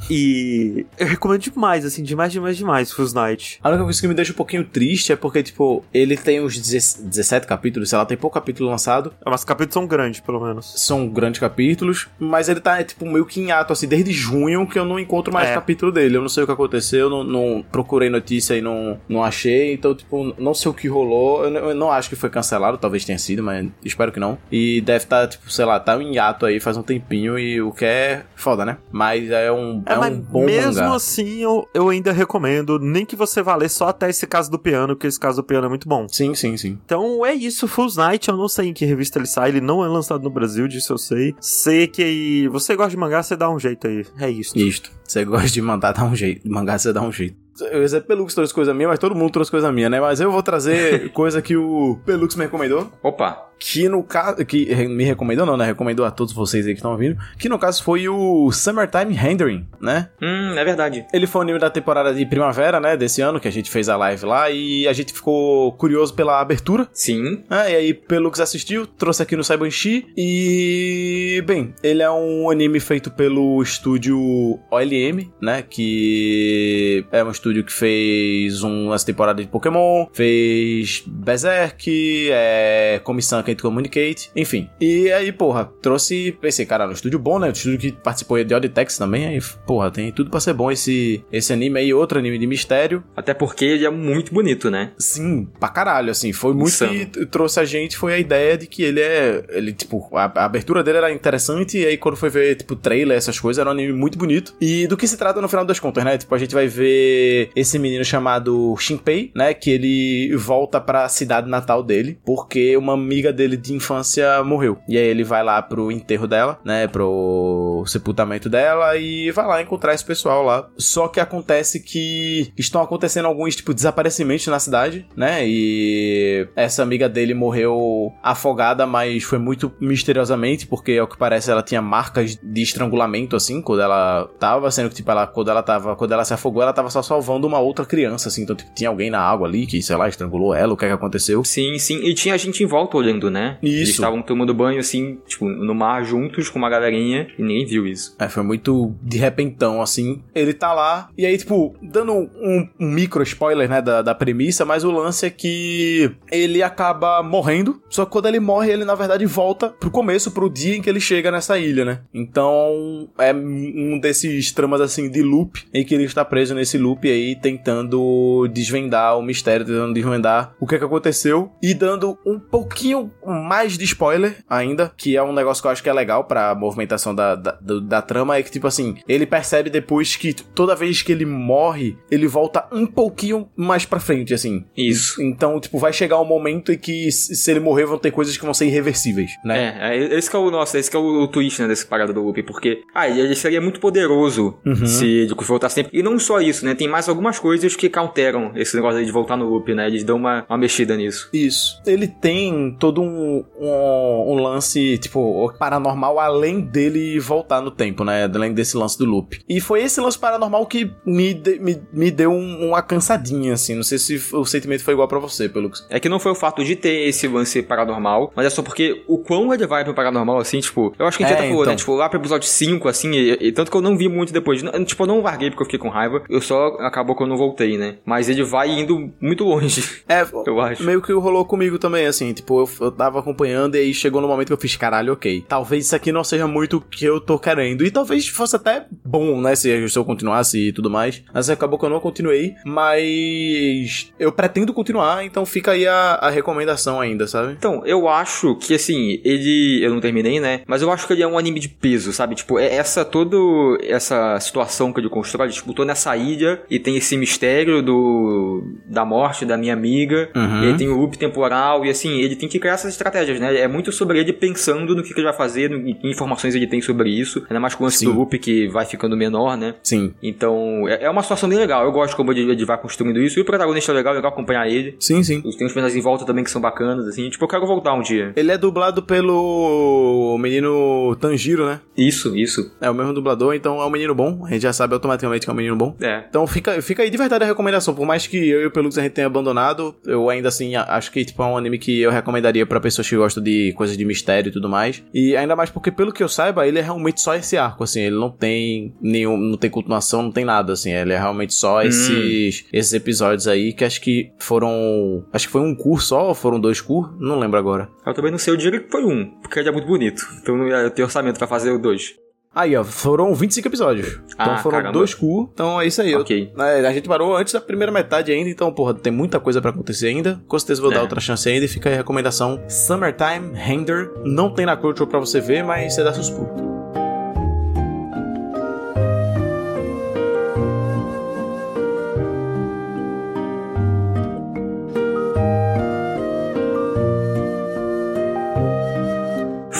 [0.09, 3.59] E eu recomendo demais, assim, demais, demais, demais, Fuzz Night.
[3.63, 6.57] A única coisa que me deixa um pouquinho triste é porque, tipo, ele tem uns
[6.57, 9.13] 10 17 capítulos, sei lá, tem pouco capítulo lançado.
[9.25, 10.73] Mas os capítulos são grandes, pelo menos.
[10.75, 14.77] São grandes capítulos, mas ele tá, tipo, meio que em ato, assim, desde junho que
[14.79, 15.53] eu não encontro mais É.
[15.53, 16.17] capítulo dele.
[16.17, 19.93] Eu não sei o que aconteceu, não, não procurei notícia e não, não achei, então,
[19.93, 21.43] tipo, não sei o que rolou.
[21.45, 24.37] Eu, não- eu não acho que foi cancelado, talvez tenha sido, mas espero que não.
[24.51, 27.71] E deve estar, tipo, sei lá, tá em ato aí faz um tempinho e o
[27.71, 28.77] que é foda, né?
[28.91, 30.95] Mas é um, é, É, mas um bom mesmo mangá.
[30.95, 34.57] assim, eu, eu ainda recomendo, nem que você vá ler só até esse caso do
[34.59, 36.07] piano, porque esse caso do piano é muito bom.
[36.09, 36.77] Sim, sim, sim.
[36.85, 39.83] Então é isso, Full Night, eu não sei em que revista ele sai, ele não
[39.83, 41.35] é lançado no Brasil, disso eu sei.
[41.41, 44.05] Sei que você gosta de mangá, você dá um jeito aí.
[44.17, 44.57] É isso.
[44.57, 44.89] Isto.
[45.03, 46.49] Você gosta de mandar dar um jeito.
[46.49, 47.35] Mangá você dá um jeito.
[47.59, 49.99] Eu ia dizer Pelux trouxe coisa minha, mas todo mundo trouxe coisa minha, né?
[49.99, 52.91] Mas eu vou trazer coisa que o Pelux me recomendou.
[53.01, 54.45] Opa, Que no caso.
[54.45, 55.65] Que me recomendou, não, né?
[55.65, 57.17] Recomendou a todos vocês aí que estão ouvindo.
[57.37, 60.09] Que no caso foi o Summertime Rendering, né?
[60.21, 61.05] hum, é verdade.
[61.13, 62.95] Ele foi o anime da temporada de primavera, né?
[62.95, 64.49] Desse ano, que a gente fez a live lá.
[64.49, 66.87] E a gente ficou curioso pela abertura.
[66.93, 70.05] Sim, Ah, e aí, Pelux assistiu, trouxe aqui no Saibanshi.
[70.15, 71.43] E.
[71.45, 75.63] Bem, ele é um anime feito pelo estúdio OLM, né?
[75.67, 82.99] Que é um estúdio que fez umas temporadas de Pokémon, fez Berserk, é.
[83.03, 84.69] Comissão Can't Communicate, enfim.
[84.79, 86.37] E aí, porra, trouxe.
[86.41, 87.47] Pensei, cara, um estúdio bom, né?
[87.47, 89.25] Um estúdio que participou de Auditex também.
[89.25, 91.93] Aí, porra, tem tudo pra ser bom esse, esse anime aí.
[91.93, 93.03] Outro anime de mistério.
[93.15, 94.91] até porque ele é muito bonito, né?
[94.97, 96.33] Sim, pra caralho, assim.
[96.33, 96.93] Foi muito Insano.
[96.93, 99.43] que trouxe a gente, foi a ideia de que ele é.
[99.49, 103.17] Ele, tipo, a, a abertura dele era interessante, e aí quando foi ver, tipo, trailer,
[103.17, 104.53] essas coisas, era um anime muito bonito.
[104.59, 106.17] E do que se trata no final das contas, né?
[106.17, 109.53] Tipo, a gente vai ver esse menino chamado Shinpei, né?
[109.53, 114.77] Que ele volta pra cidade natal dele, porque uma amiga dele de infância morreu.
[114.87, 116.87] E aí ele vai lá pro enterro dela, né?
[116.87, 120.67] Pro sepultamento dela e vai lá encontrar esse pessoal lá.
[120.77, 125.47] Só que acontece que estão acontecendo alguns, tipo, desaparecimentos na cidade, né?
[125.47, 131.63] E essa amiga dele morreu afogada, mas foi muito misteriosamente, porque ao que parece ela
[131.63, 135.95] tinha marcas de estrangulamento, assim, quando ela tava, sendo que, tipo, ela, quando ela tava,
[135.95, 138.89] quando ela se afogou, ela tava só salvando uma outra criança, assim, então, tipo, tinha
[138.89, 141.43] alguém na água ali que, sei lá, estrangulou ela, o que é que aconteceu.
[141.43, 141.99] Sim, sim.
[142.03, 143.57] E tinha gente em volta olhando, né?
[143.61, 143.75] Isso.
[143.75, 147.87] Eles estavam tomando banho, assim, tipo, no mar juntos com uma galerinha e ninguém viu
[147.87, 148.15] isso.
[148.19, 150.21] É, foi muito de repentão, assim.
[150.33, 154.65] Ele tá lá, e aí, tipo, dando um, um micro spoiler, né, da, da premissa,
[154.65, 158.95] mas o lance é que ele acaba morrendo, só que quando ele morre, ele na
[158.95, 162.01] verdade volta pro começo, pro dia em que ele chega nessa ilha, né?
[162.13, 167.09] Então, é um desses tramas, assim, de loop, em que ele está preso nesse loop
[167.09, 172.39] aí, tentando desvendar o mistério, tentando desvendar o que é que aconteceu, e dando um
[172.39, 176.23] pouquinho mais de spoiler ainda, que é um negócio que eu acho que é legal
[176.25, 180.33] pra movimentação da, da, do- da trama, é que, tipo assim, ele percebe depois que
[180.33, 184.65] toda vez que ele morre, ele volta um pouquinho mais pra frente, assim.
[184.75, 185.21] Isso.
[185.21, 188.43] Então, tipo, vai chegar um momento em que se ele morrer, vão ter coisas que
[188.45, 189.77] vão ser irreversíveis, né?
[189.79, 191.85] É, é, esse que é o nosso, esse que é o, o twist, né, desse
[191.85, 194.85] parada do loop, porque, ah, ele seria muito poderoso Uhum.
[194.85, 195.97] se ele voltar sempre.
[195.97, 199.11] E não só isso, né, tem mais algumas coisas que counteram esse negócio aí de
[199.11, 201.29] voltar no loop, né, eles dão uma, uma mexida nisso.
[201.33, 201.81] Isso.
[201.85, 208.29] Ele tem todo um, um, um lance, tipo, paranormal além dele voltar no tempo, né?
[208.33, 209.39] Além desse lance do loop.
[209.47, 213.75] E foi esse lance paranormal que me, de- me, me deu um- uma cansadinha, assim.
[213.75, 215.79] Não sei se o sentimento foi igual pra você, pelo que.
[215.89, 219.03] É que não foi o fato de ter esse lance paranormal, mas é só porque
[219.07, 221.47] o quão ele vai pro paranormal, assim, tipo, eu acho que a gente É, até
[221.49, 221.73] falou, então.
[221.73, 221.77] né?
[221.77, 224.61] Tipo, lá pro episódio 5, assim, e, e tanto que eu não vi muito depois.
[224.63, 227.27] Não- Tipo, eu não larguei porque eu fiquei com raiva, eu só acabou que eu
[227.27, 227.97] não voltei, né?
[228.05, 229.83] Mas ele vai indo muito longe.
[230.07, 230.83] É, Eu acho.
[230.83, 234.27] meio que rolou comigo também, assim, tipo, eu, eu tava acompanhando e aí chegou no
[234.27, 235.45] momento que eu fiz, caralho, ok.
[235.47, 237.85] Talvez isso aqui não seja muito o que eu tô querendo.
[237.85, 241.23] E talvez fosse até bom, né, se, se eu continuasse e tudo mais.
[241.33, 242.55] Mas acabou que eu não continuei.
[242.65, 247.53] Mas eu pretendo continuar, então fica aí a, a recomendação ainda, sabe?
[247.53, 249.79] Então, eu acho que assim, ele.
[249.83, 250.61] Eu não terminei, né?
[250.67, 252.35] Mas eu acho que ele é um anime de peso, sabe?
[252.35, 253.37] Tipo, é essa toda
[253.83, 255.49] essa situação que ele constrói.
[255.49, 260.29] Tipo, tô nessa ilha e tem esse mistério do da morte da minha amiga.
[260.35, 260.63] Uhum.
[260.63, 261.85] E aí tem o loop temporal.
[261.85, 263.59] E assim, ele tem que criar essas estratégias, né?
[263.59, 266.67] É muito sobre ele pensando no que, que ele vai fazer, no, que informações ele
[266.67, 267.43] tem sobre isso.
[267.49, 269.75] Ainda mais com o lance do loop que vai ficando menor, né?
[269.83, 270.13] Sim.
[270.21, 271.85] Então, é é uma situação bem legal.
[271.85, 273.39] Eu gosto como ele, ele vai construindo isso.
[273.39, 274.95] E o protagonista é legal, é legal acompanhar ele.
[274.99, 275.41] Sim, sim.
[275.41, 277.29] Tem uns personagens em volta também que são bacanas, assim.
[277.29, 278.33] Tipo, eu quero voltar um dia.
[278.35, 281.79] Ele é dublado pelo menino Tanjiro, né?
[281.97, 282.71] Isso, isso.
[282.81, 284.45] É o mesmo dublador, então é um menino bom.
[284.45, 285.95] A gente já sabe automaticamente que é um menino bom.
[286.01, 286.25] É.
[286.29, 287.95] Então fica, fica aí de verdade a recomendação.
[287.95, 291.11] Por mais que eu e o Pelux a gente tenha abandonado, eu ainda assim acho
[291.11, 294.05] que tipo, é um anime que eu recomendaria pra pessoas que gostam de coisas de
[294.05, 295.03] mistério e tudo mais.
[295.13, 298.01] E ainda mais porque, pelo que eu saiba, ele é realmente só esse arco, assim.
[298.01, 299.37] Ele não tem nenhum.
[299.37, 300.91] Não tem continuação, não tem nada, assim.
[300.91, 305.25] Ele é realmente só esses, esses episódios aí que acho que foram.
[305.31, 307.13] Acho que foi um curso só, ou foram dois cursos?
[307.19, 307.89] Não lembro agora.
[308.05, 310.21] Eu também não sei, eu diria que foi um, porque ele é muito bonito.
[310.41, 312.15] Então não ia ter orçamento pra fazer o dois.
[312.57, 314.19] Aí, ó, foram 25 episódios.
[314.33, 314.93] Então Ah, foram caramba.
[314.93, 315.49] dois cu.
[315.53, 316.11] Então é isso aí.
[316.11, 316.51] Eu- Ok.
[316.57, 319.69] É, a gente parou antes da primeira metade ainda, então, porra, tem muita coisa pra
[319.71, 320.41] acontecer ainda.
[320.47, 320.95] Com certeza vou É.
[320.95, 322.59] dar outra chance ainda e fica aí a recomendação.
[322.67, 324.09] Summertime Render.
[324.23, 326.76] Não tem na Crunchyroll pra você ver, mas você dá seus pulos.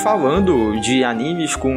[0.08, 1.70] Falando de animes com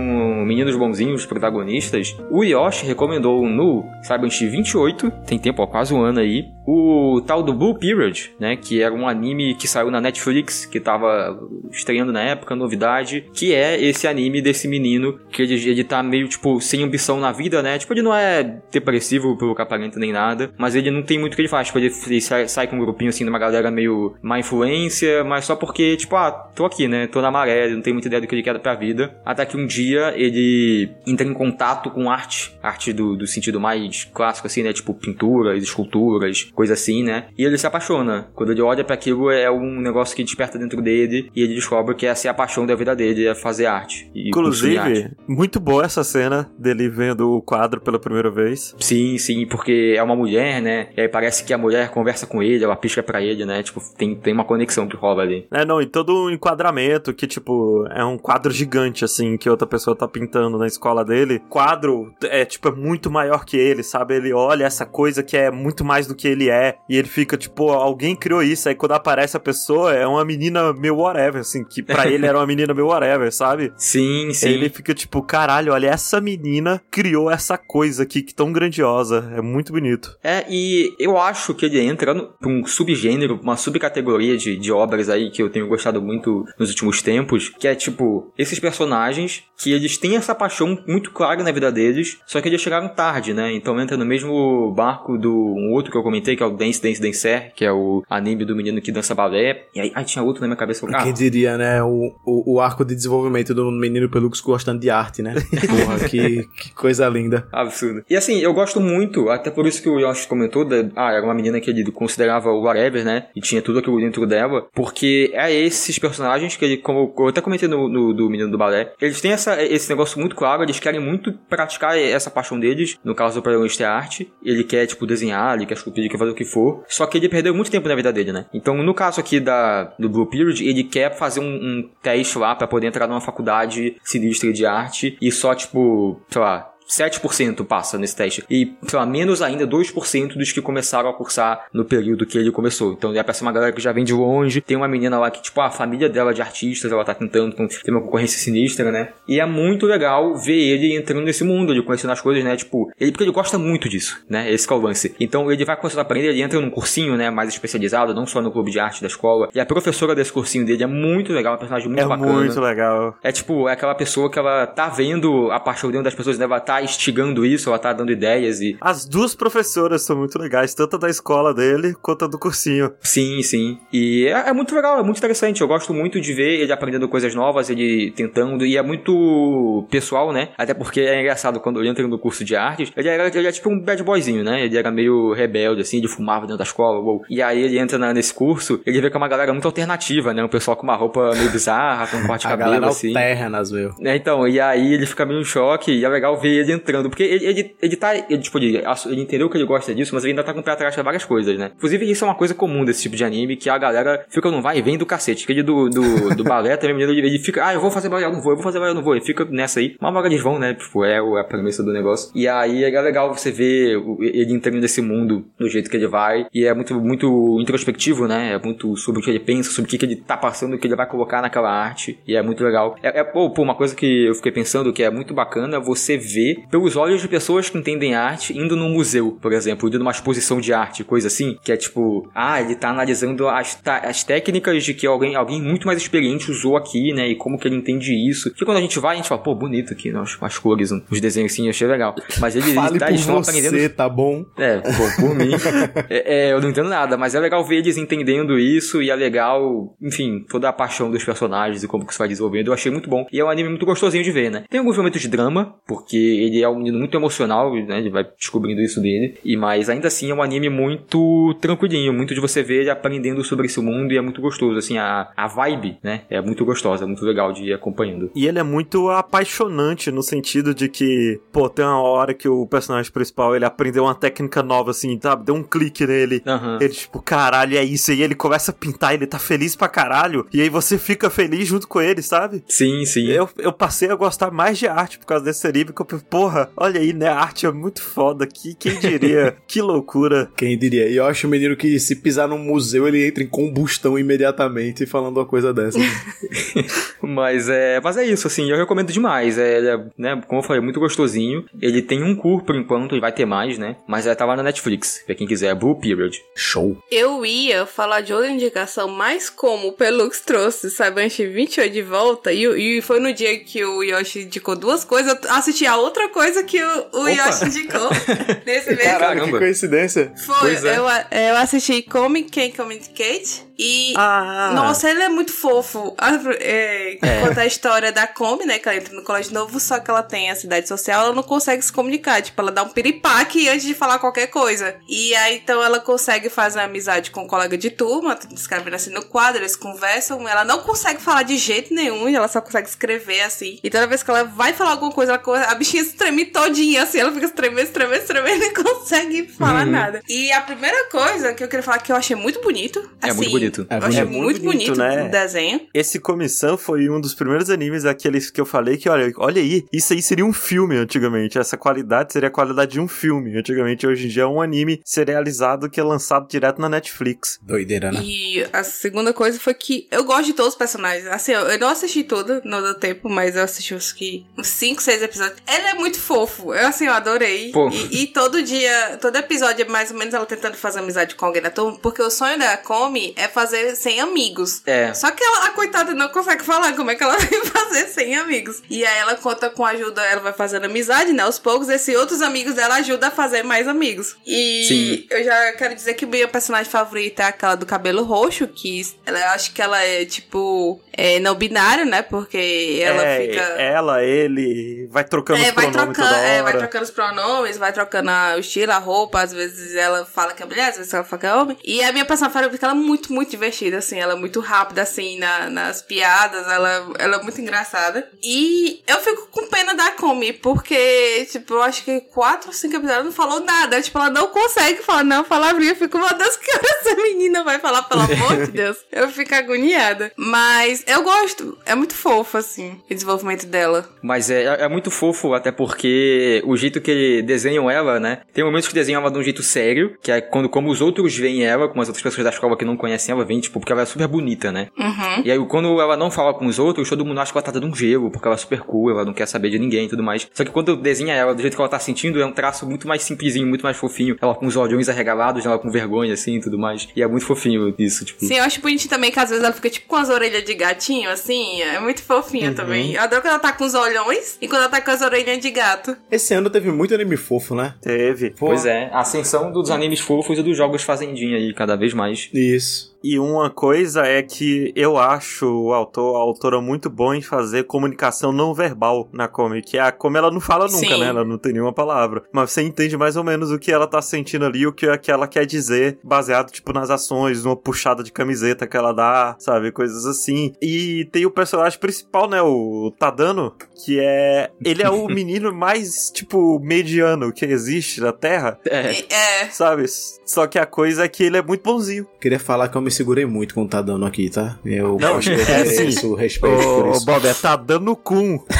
[0.46, 6.20] meninos bonzinhos protagonistas, o Yoshi recomendou no Cyberpunk 28, tem tempo, ó, quase um ano
[6.20, 10.64] aí, o tal do Blue Period, né, que era um anime que saiu na Netflix,
[10.64, 11.36] que tava
[11.72, 16.28] estreando na época, novidade, que é esse anime desse menino que ele, ele tá meio,
[16.28, 20.12] tipo, sem ambição na vida, né, tipo, ele não é depressivo pelo que aparenta nem
[20.12, 22.68] nada, mas ele não tem muito o que ele faz, tipo, ele, ele sai, sai
[22.68, 26.30] com um grupinho, assim, de uma galera meio má influência, mas só porque, tipo, ah,
[26.54, 28.74] tô aqui, né, tô na maré, não tem muita ideia do que ele quer pra
[28.74, 33.58] vida, até que um dia ele entra em contato com arte, arte do, do sentido
[33.58, 38.52] mais clássico, assim, né, tipo, pinturas, esculturas, coisa assim, né, e ele se apaixona, quando
[38.52, 42.04] ele olha pra aquilo é um negócio que desperta dentro dele, e ele descobre que
[42.04, 44.10] essa é a paixão da vida dele, é fazer arte.
[44.14, 44.90] E consumir arte.
[44.90, 48.74] Inclusive, muito boa essa cena dele vendo o quadro pela primeira vez.
[48.78, 50.88] Sim, sim, porque é uma mulher, né?
[50.94, 53.62] E aí parece que a mulher conversa com ele, ela pisca pra ele, né?
[53.62, 55.46] Tipo, tem, tem uma conexão que rola ali.
[55.50, 59.66] É, não, e todo o enquadramento que, tipo, é um quadro gigante, assim, que outra
[59.66, 61.40] pessoa tá pintando na escola dele.
[61.48, 64.14] Quadro é, tipo, é muito maior que ele, sabe?
[64.14, 66.76] Ele olha essa coisa que é muito mais do que ele que é.
[66.88, 68.68] E ele fica, tipo, alguém criou isso.
[68.68, 72.36] Aí quando aparece a pessoa, é uma menina meio whatever, assim, que pra ele era
[72.38, 73.72] uma menina meio whatever, sabe?
[73.78, 74.48] Sim, sim.
[74.48, 79.32] Ele fica tipo, caralho, olha, essa menina criou essa coisa aqui que tão grandiosa.
[79.36, 80.16] É muito bonito.
[80.22, 84.72] É, e eu acho que ele entra no- pra um subgênero, uma subcategoria de, de
[84.72, 89.44] obras aí que eu tenho gostado muito nos últimos tempos, que é tipo, esses personagens
[89.56, 93.32] que eles têm essa paixão muito clara na vida deles, só que eles chegaram tarde,
[93.34, 93.52] né?
[93.52, 96.80] Então entra no mesmo barco do um outro que eu comentei, que é o Dance
[96.82, 99.64] Dance Dancer, que é o anime do menino que dança balé.
[99.74, 100.86] E aí, aí tinha outro na minha cabeça.
[100.92, 101.82] Ah, Quem diria, né?
[101.82, 105.34] O, o, o arco de desenvolvimento do menino Pelux gostando de arte, né?
[105.68, 107.46] Porra, que, que coisa linda.
[107.52, 108.04] Absurdo.
[108.08, 111.24] E assim, eu gosto muito, até por isso que o Yoshi comentou, da, ah, era
[111.24, 113.26] uma menina que ele considerava o whatever, né?
[113.34, 117.40] E tinha tudo aquilo dentro dela, porque é esses personagens que ele, como eu até
[117.40, 120.78] comentei no, no- do menino do balé, eles têm essa, esse negócio muito claro, eles
[120.80, 125.06] querem muito praticar essa paixão deles, no caso do protagonista é arte, ele quer, tipo,
[125.06, 127.70] desenhar, ele quer esculpir, ele quer fazer o que for, só que ele perdeu muito
[127.70, 128.46] tempo na vida dele, né?
[128.54, 132.54] Então, no caso aqui da, do Blue Period, ele quer fazer um, um teste lá
[132.54, 137.96] pra poder entrar numa faculdade sinistra de arte, e só, tipo, sei lá, 7% passa
[137.96, 138.44] nesse teste.
[138.50, 142.50] E, sei lá, menos ainda 2% dos que começaram a cursar no período que ele
[142.50, 142.92] começou.
[142.92, 144.60] Então, é pra ser uma galera que já vem de longe.
[144.60, 147.54] Tem uma menina lá que, tipo, a família dela é de artistas, ela tá tentando,
[147.54, 149.10] com- tem uma concorrência sinistra, né?
[149.28, 152.56] E é muito legal ver ele entrando nesse mundo, ele conhecendo as coisas, né?
[152.56, 154.50] Tipo, ele, porque ele gosta muito disso, né?
[154.50, 155.14] Esse que é o lance.
[155.20, 157.30] Então, ele vai começando a aprender, ele entra num cursinho, né?
[157.30, 159.48] Mais especializado, não só no clube de arte da escola.
[159.54, 162.32] E a professora desse cursinho dele é muito legal, é uma personagem muito é bacana.
[162.32, 163.16] muito legal.
[163.22, 166.44] É tipo, é aquela pessoa que ela tá vendo a paixão dentro das pessoas, né?
[166.44, 168.76] ela tá instigando isso, ela tá dando ideias e.
[168.80, 172.92] As duas professoras são muito legais, tanto da escola dele quanto a do cursinho.
[173.00, 173.78] Sim, sim.
[173.92, 175.60] E é, é muito legal, é muito interessante.
[175.60, 180.32] Eu gosto muito de ver ele aprendendo coisas novas, ele tentando, e é muito pessoal,
[180.32, 180.48] né?
[180.56, 183.52] Até porque é engraçado quando ele entra no curso de artes, ele era, ele é
[183.52, 184.64] tipo um bad boyzinho, né?
[184.64, 187.22] Ele era meio rebelde, assim, ele fumava dentro da escola, uou.
[187.28, 190.32] E aí ele entra na- nesse curso, ele vê que é uma galera muito alternativa,
[190.34, 190.42] né?
[190.44, 193.08] Um pessoal com uma roupa meio bizarra, com um corte de A cabelo, galera assim.
[193.08, 193.90] alternas, meu.
[194.02, 197.08] É, então, e aí ele fica meio em choque, e é legal ver ele entrando,
[197.08, 200.24] porque ele, ele, ele tá, ele, tipo, ele, ele entendeu que ele gosta disso, mas
[200.24, 201.70] ele ainda tá com o pé atrás pra várias coisas, né?
[201.76, 204.60] Inclusive, isso é uma coisa comum desse tipo de anime, que a galera fica no
[204.62, 207.66] vai e vem do cacete, que ele do, do, do balé também, ele, ele fica,
[207.66, 209.14] ah, eu vou fazer balé, eu não vou, eu vou fazer balé, eu não vou,
[209.14, 211.92] ele fica nessa aí, uma hora eles vão, né, tipo, é o- a premissa do
[211.92, 216.06] negócio, e aí é legal você ver ele entrando nesse mundo do jeito que ele
[216.06, 219.88] vai, e é muito, muito introspectivo, né, é muito sobre o que ele pensa, sobre
[219.88, 222.42] o que, que ele tá passando, o que ele vai colocar naquela arte, e é
[222.42, 222.96] muito legal.
[223.02, 226.16] É, é pô, pô, uma coisa que eu fiquei pensando que é muito bacana você
[226.16, 230.10] ver pelos olhos de pessoas que entendem arte indo num museu, por exemplo, indo numa
[230.10, 234.84] exposição de arte, coisa assim, que é tipo, ah, ele tá analisando as, as técnicas
[234.84, 238.12] de que alguém, alguém muito mais experiente usou aqui, né, e como que ele entende
[238.12, 238.52] isso.
[238.52, 241.20] Que quando a gente vai, a gente fala, pô, bonito aqui, né, as, cores, os
[241.20, 242.14] desenhos assim, achei legal.
[242.38, 244.44] Mas ele, Fale tá, eles estão você, aprendendo tá bom?
[244.56, 245.50] é, pô, por mim.
[246.08, 249.14] É, é, eu não entendo nada, mas é legal ver eles entendendo isso e é
[249.14, 252.68] legal, enfim, toda a paixão dos personagens e como que isso vai desenvolvendo.
[252.68, 253.26] Eu achei muito bom.
[253.32, 254.64] E é um anime muito gostosinho de ver, né?
[254.68, 257.98] Tem alguns momentos de drama, porque ele é um menino muito emocional, né?
[257.98, 259.38] Ele vai descobrindo isso dele.
[259.44, 263.42] E mas ainda assim é um anime muito tranquilinho, muito de você ver ele aprendendo
[263.44, 264.78] sobre esse mundo e é muito gostoso.
[264.78, 266.22] Assim, a, a vibe, né?
[266.30, 268.30] É muito gostosa, é muito legal de ir acompanhando.
[268.34, 272.66] E ele é muito apaixonante no sentido de que, pô, tem uma hora que o
[272.66, 275.44] personagem principal ele aprendeu uma técnica nova, assim, sabe?
[275.44, 276.42] Deu um clique nele.
[276.46, 276.78] Aham.
[276.80, 278.12] Ele, tipo, caralho, é isso.
[278.12, 280.46] E ele começa a pintar, ele tá feliz pra caralho.
[280.52, 282.62] E aí você fica feliz junto com ele, sabe?
[282.68, 283.26] Sim, sim.
[283.26, 286.70] Eu, eu passei a gostar mais de arte por causa desse anime, que eu, porra,
[286.76, 287.28] olha aí, né?
[287.28, 289.56] A arte é muito foda aqui, quem diria?
[289.66, 290.50] que loucura.
[290.56, 291.08] Quem diria?
[291.08, 295.04] E eu acho o menino que se pisar num museu, ele entra em combustão imediatamente
[295.06, 295.98] falando uma coisa dessa.
[297.22, 299.58] Mas é, mas é isso, assim, eu recomendo demais.
[299.58, 301.64] É, ele é, né, como eu falei, muito gostosinho.
[301.80, 303.96] Ele tem um cur por enquanto, e vai ter mais, né?
[304.06, 306.42] Mas é, tá lá na Netflix, pra quem quiser, Blue Period.
[306.56, 306.96] Show.
[307.10, 312.52] Eu ia falar de outra indicação, mas como o Pelux trouxe Saibanshi 28 de volta,
[312.52, 312.64] e,
[312.98, 316.62] e foi no dia que o Yoshi indicou duas coisas, eu assisti a outra coisa
[316.62, 317.28] que o, o!
[317.28, 318.10] Yoshi indicou
[318.66, 319.02] nesse mesmo.
[319.02, 319.58] Caralho, que Caramba.
[319.58, 320.32] coincidência.
[320.44, 320.98] Foi, é.
[320.98, 321.04] eu,
[321.38, 324.12] eu assisti Comic Can Communicate e.
[324.14, 326.14] Ah, Nossa, ele é muito fofo.
[326.18, 328.78] Ah, É, Conta a história da Comi, né?
[328.78, 331.42] Que ela entra no colégio novo, só que ela tem a cidade social, ela não
[331.42, 332.42] consegue se comunicar.
[332.42, 334.96] Tipo, ela dá um piripaque antes de falar qualquer coisa.
[335.08, 339.24] E aí, então, ela consegue fazer amizade com um colega de turma, escrevendo assim no
[339.24, 340.46] quadro, eles conversam.
[340.46, 343.78] Ela não consegue falar de jeito nenhum, ela só consegue escrever assim.
[343.82, 347.18] E toda vez que ela vai falar alguma coisa, ela a bichinha treme todinha, assim,
[347.18, 349.92] ela fica tremendo, tremendo, tremendo e não consegue falar Uhum.
[349.92, 350.22] nada.
[350.28, 352.98] E a primeira coisa que eu queria falar que eu achei muito bonito.
[353.22, 353.86] É assim, muito bonito.
[353.88, 354.38] É eu achei bonito.
[354.42, 355.26] muito É muito bonito, bonito, né?
[355.26, 355.80] o desenho.
[355.94, 359.84] Esse Comissão foi um dos primeiros animes aqueles que eu falei que, olha, olha aí,
[359.92, 361.58] isso aí seria um filme antigamente.
[361.58, 363.56] Essa qualidade seria a qualidade de um filme.
[363.56, 367.58] Antigamente, hoje em dia, é um anime serializado que é lançado direto na Netflix.
[367.62, 368.20] Doideira, né?
[368.22, 371.26] E a segunda coisa foi que eu gosto de todos os personagens.
[371.26, 374.44] Assim, eu, não assisti tudo, não deu tempo, mas eu assisti uns que.
[374.58, 375.58] uns 5, 6 episódios.
[375.68, 376.74] Ele é muito fofo.
[376.74, 377.70] Eu, assim, eu adorei.
[377.72, 377.88] Pô.
[377.90, 381.46] E, e todo dia, todo episódio é mais ou menos ela tentando fazer amizade com
[381.46, 384.82] alguém da turma, porque o sonho da Comi é fazer sem amigos.
[384.86, 385.12] É.
[385.14, 388.36] Só que ela, a coitada não consegue falar como é que ela vai fazer sem
[388.36, 388.82] amigos.
[388.88, 391.42] E aí ela conta com a ajuda, ela vai fazendo amizade, né?
[391.42, 394.36] Aos poucos, esses outros amigos dela ajudam a fazer mais amigos.
[394.46, 395.26] E Sim.
[395.30, 399.38] eu já quero dizer que minha personagem favorita é aquela do cabelo roxo, que ela
[399.38, 402.22] eu acho que ela é tipo é, não binário, né?
[402.22, 403.60] Porque ela é, fica.
[403.60, 408.30] Ela, ele, vai trocando É, os vai trocando, é, vai trocando os pronomes, vai trocando
[408.30, 411.24] a- o estilo, a roupa, às vezes ela fala que é mulher, às vezes ela
[411.24, 411.76] fala que é homem.
[411.84, 415.02] E a minha personagem favorita, ela é muito, muito divertida, assim, ela é muito rápida,
[415.02, 418.28] assim, na- nas piadas, ela, ela é muito engraçada.
[418.42, 422.96] E eu fico com pena da Comi, porque, tipo, eu acho que quatro ou cinco
[422.96, 426.32] episódios ela não falou nada, tipo, ela não consegue falar não palavrinha, eu fico, meu
[426.36, 428.96] Deus, que hora essa menina vai falar, pelo amor de Deus?
[429.12, 430.32] Eu fico agoniada.
[430.36, 434.08] Mas eu gosto, é muito fofo, assim, o desenvolvimento dela.
[434.22, 438.40] Mas é, é muito fofo, até porque o jeito que desenham ela, né?
[438.52, 441.34] Tem momentos que desenham ela de um jeito sério, que é quando como os outros
[441.34, 443.90] veem ela, como as outras pessoas da escola que não conhecem ela, veem, tipo, porque
[443.90, 444.88] ela é super bonita, né?
[444.98, 445.42] Uhum.
[445.42, 447.72] E aí, quando ela não fala com os outros, todo mundo acha que ela tá
[447.72, 450.08] dando um gelo, porque ela é super cool, ela não quer saber de ninguém e
[450.10, 450.46] tudo mais.
[450.52, 453.08] Só que quando desenha ela do jeito que ela tá sentindo, é um traço muito
[453.08, 454.36] mais simplesinho, muito mais fofinho.
[454.38, 457.08] Ela com os olhões arregalados, ela com vergonha, assim, e tudo mais.
[457.16, 458.44] E é muito fofinho isso, tipo...
[458.44, 460.74] Sim, eu acho bonitinho também que às vezes ela fica tipo com as orelhas de
[460.74, 461.80] gatinho, assim.
[461.80, 463.14] É muito fofinha também.
[463.14, 465.58] Eu adoro quando ela tá com os olhões e quando ela tá com as orelhas
[465.58, 466.16] de gato.
[466.30, 467.94] Esse ano teve muito anime fofo, né?
[468.00, 468.54] Teve.
[468.58, 472.48] Pois é, a ascensão dos animes fofos e dos jogos fazendinha aí, cada vez mais.
[472.52, 473.10] Isso.
[473.22, 477.84] E uma coisa é que eu acho o autor, a autora muito bom em fazer
[477.84, 479.98] comunicação não verbal na comic.
[479.98, 481.20] A Comi, ela não fala nunca, Sim.
[481.20, 481.26] né?
[481.26, 482.42] Ela não tem nenhuma palavra.
[482.52, 485.18] Mas você entende mais ou menos o que ela tá sentindo ali, o que, é
[485.18, 489.56] que ela quer dizer, baseado, tipo, nas ações, numa puxada de camiseta que ela dá,
[489.58, 489.92] sabe?
[489.92, 490.72] Coisas assim.
[490.80, 492.62] E tem o personagem principal, né?
[492.62, 494.70] O Tadano, que é...
[494.84, 499.68] Ele é o menino mais, tipo, mediano que existe na Terra, É, É.
[499.70, 500.04] sabe?
[500.46, 502.26] Só que a coisa é que ele é muito bonzinho.
[502.40, 504.78] Queria falar que eu me segurei muito com o tá dando aqui, tá?
[504.84, 506.06] Eu Não, posso é ter assim.
[506.06, 507.24] isso, respeito por Ô, isso.
[507.26, 508.58] Bob, é tá dando cum.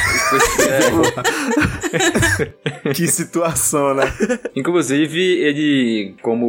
[2.95, 4.03] Que situação, né?
[4.55, 6.45] Inclusive, ele, como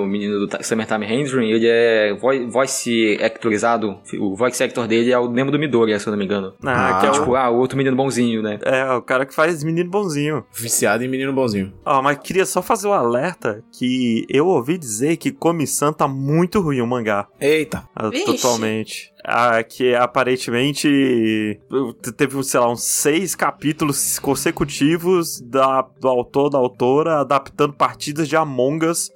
[0.00, 3.98] o menino do Summertime Rendering, ele é vo- voice actorizado.
[4.18, 6.52] O voice actor dele é o Nemo do Midori, se eu não me engano.
[6.64, 8.58] Ah, Ah, que é, o, Tipo, ah, o outro menino bonzinho, né?
[8.62, 10.44] é o cara que faz menino bonzinho.
[10.52, 11.72] Viciado em menino bonzinho.
[11.84, 16.60] Ó, mas queria só fazer um alerta que eu ouvi dizer que Komi-san tá muito
[16.60, 17.88] ruim o mangá, Eita.
[17.94, 19.12] ah, totalmente.
[19.24, 21.58] Ah, que aparentemente
[22.16, 28.36] teve, sei lá, uns seis capítulos consecutivos da, do autor, da autora, adaptando partidas de
[28.36, 29.10] Among Us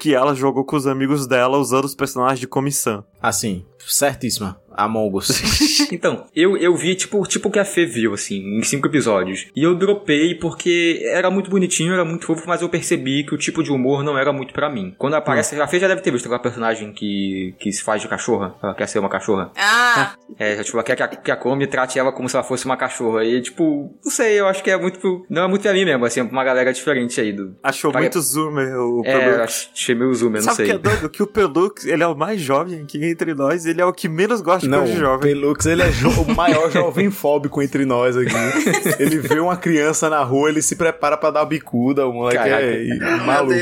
[0.00, 3.04] que ela jogou com os amigos dela usando os personagens de Komi-san.
[3.22, 4.60] Assim, certíssima.
[4.74, 5.30] Among Us.
[5.92, 9.48] Então, eu, eu vi tipo tipo o que a Fê viu, assim, em cinco episódios.
[9.54, 13.36] E eu dropei porque era muito bonitinho, era muito fofo, mas eu percebi que o
[13.38, 14.94] tipo de humor não era muito pra mim.
[14.96, 18.08] Quando aparece, a Fê já deve ter visto aquela personagem que, que se faz de
[18.08, 18.54] cachorra.
[18.62, 19.50] Ela quer ser uma cachorra.
[19.54, 22.44] Ah, É, tipo, ela quer que a, que a Komi trate ela como se ela
[22.44, 23.22] fosse uma cachorra.
[23.22, 24.98] E, tipo, não sei, eu acho que é muito.
[24.98, 27.54] pro- Não é muito pra mim mesmo, assim, é pra uma galera diferente aí do.
[27.62, 29.68] Achou Pare- muito zoomer o É, Pelux.
[29.74, 30.66] achei meio zoom, eu não Sabe o sei.
[30.66, 31.10] que é doido?
[31.10, 34.08] Que o Pelux, ele é o mais jovem aqui entre nós, ele é o que
[34.08, 35.32] menos gosta de Não, coisa de jovem.
[35.34, 38.32] Pelux, ele é jo- o maior jovem fóbico entre nós aqui.
[38.98, 42.36] Ele vê uma criança na rua, ele se prepara pra dar uma bicuda, o moleque
[42.38, 42.62] Caraca.
[42.64, 43.54] é meu maluco.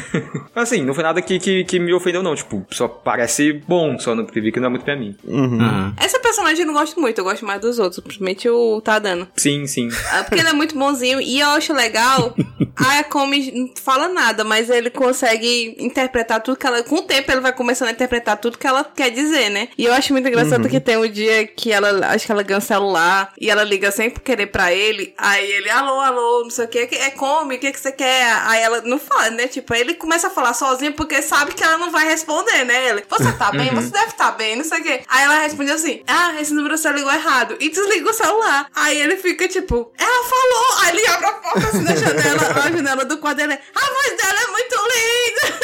[0.54, 2.34] Assim, não foi nada que, que, que me ofendeu, não.
[2.34, 5.16] Tipo, só parece bom, só não vi que não é muito pra mim.
[5.24, 5.58] Uhum.
[5.58, 5.92] Uhum.
[5.96, 9.26] Essa personagem eu não gosto muito, eu gosto mais dos outros, principalmente o Tadano.
[9.36, 9.88] Sim, sim.
[10.12, 12.34] Ah, Porque ele é muito bonzinho e eu acho legal.
[12.76, 16.82] A Komi não fala nada, mas ele consegue interpretar tudo que ela.
[16.82, 19.68] Com o tempo ele vai começando a interpretar tudo que ela quer dizer, né?
[19.76, 22.06] E eu acho muito engraçado que tem um dia que ela.
[22.08, 25.14] Acho que ela ganha o celular e ela liga sem querer pra ele.
[25.18, 28.32] Aí ele, alô, alô, não sei o que, é Komi, o que, que você quer?
[28.46, 29.46] Aí ela não fala, né?
[29.48, 32.88] Tipo, aí ele começa a falar sozinho porque sabe que ela não vai responder, né?
[32.90, 33.70] Ele, você tá bem?
[33.74, 35.00] Você deve estar bem, não sei o que.
[35.08, 37.56] Aí ela responde assim: Ah, esse número você ligou errado.
[37.60, 38.66] E desliga o celular.
[38.74, 40.84] Aí ele fica tipo, ela falou.
[40.84, 43.54] Aí ele abre a porta assim da janela, a janela do quarto dele.
[43.74, 45.60] A voz dela é muito linda.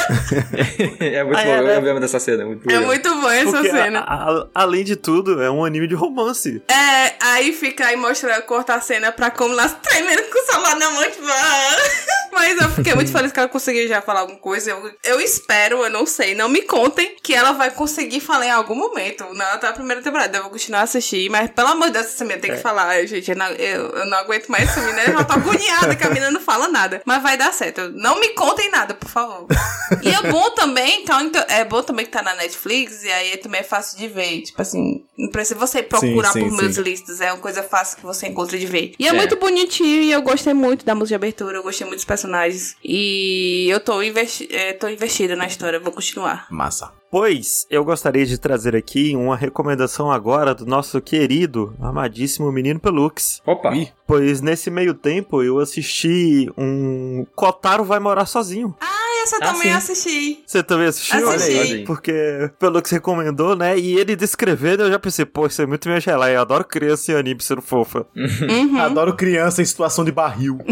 [1.17, 2.45] é muito Ah, bom, é, eu lembro dessa cena.
[2.45, 2.87] Muito É legal.
[2.87, 4.01] muito bom essa Porque, cena.
[4.01, 6.63] a- a- além de tudo, é um anime de romance.
[6.69, 10.77] É, aí fica aí mostrando, corta a cena pra como elas tremendo com o celular
[10.77, 11.77] na mão, tipo, ah.
[12.37, 14.71] Mas eu fiquei muito feliz que ela conseguiu já falar alguma coisa.
[14.71, 18.51] Eu, eu espero, eu não sei, não me contem que ela vai conseguir falar em
[18.51, 19.25] algum momento.
[19.33, 22.07] Na até a primeira temporada, eu vou continuar a assistir, mas pelo amor de Deus,
[22.07, 23.31] essa menina tem que falar, gente.
[23.31, 26.09] Eu não, eu, eu não aguento mais essa menina, eu já tô agoniada que a
[26.11, 27.01] menina não fala nada.
[27.07, 27.91] Mas vai dar certo.
[27.95, 29.47] Não me contem nada, por favor.
[30.03, 33.37] E é bom também, então, então, é bom também que tá na Netflix, e aí
[33.39, 34.43] também é fácil de ver.
[34.43, 36.57] Tipo assim, não precisa você procurar sim, por sim.
[36.57, 38.93] meus listas, é uma coisa fácil que você encontra de ver.
[38.99, 39.13] E é, É.
[39.13, 42.77] muito bonitinho, e eu gostei muito da música de abertura, eu gostei muito dos personagens.
[42.85, 46.47] E eu tô, investi é, tô investida na história, vou continuar.
[46.51, 46.93] Massa.
[47.09, 53.41] Pois eu gostaria de trazer aqui uma recomendação agora do nosso querido, amadíssimo menino Pelux.
[53.47, 53.75] Opa!
[53.75, 53.89] Ih.
[54.07, 58.75] Pois nesse meio tempo eu assisti um Kotaro vai morar sozinho.
[58.81, 59.71] Ah, essa eu Ah, também sim.
[59.73, 60.45] assisti.
[60.47, 61.29] Você também assistiu?
[61.29, 61.53] Assisti.
[61.59, 61.85] Olha aí.
[61.85, 63.79] Porque Pelux recomendou, né?
[63.79, 66.37] E ele descrevendo, eu já pensei, pô, isso é muito minha geleia.
[66.37, 68.07] Eu adoro criança e anime sendo fofa.
[68.17, 68.79] Uhum.
[68.81, 70.59] Adoro criança em situação de barril.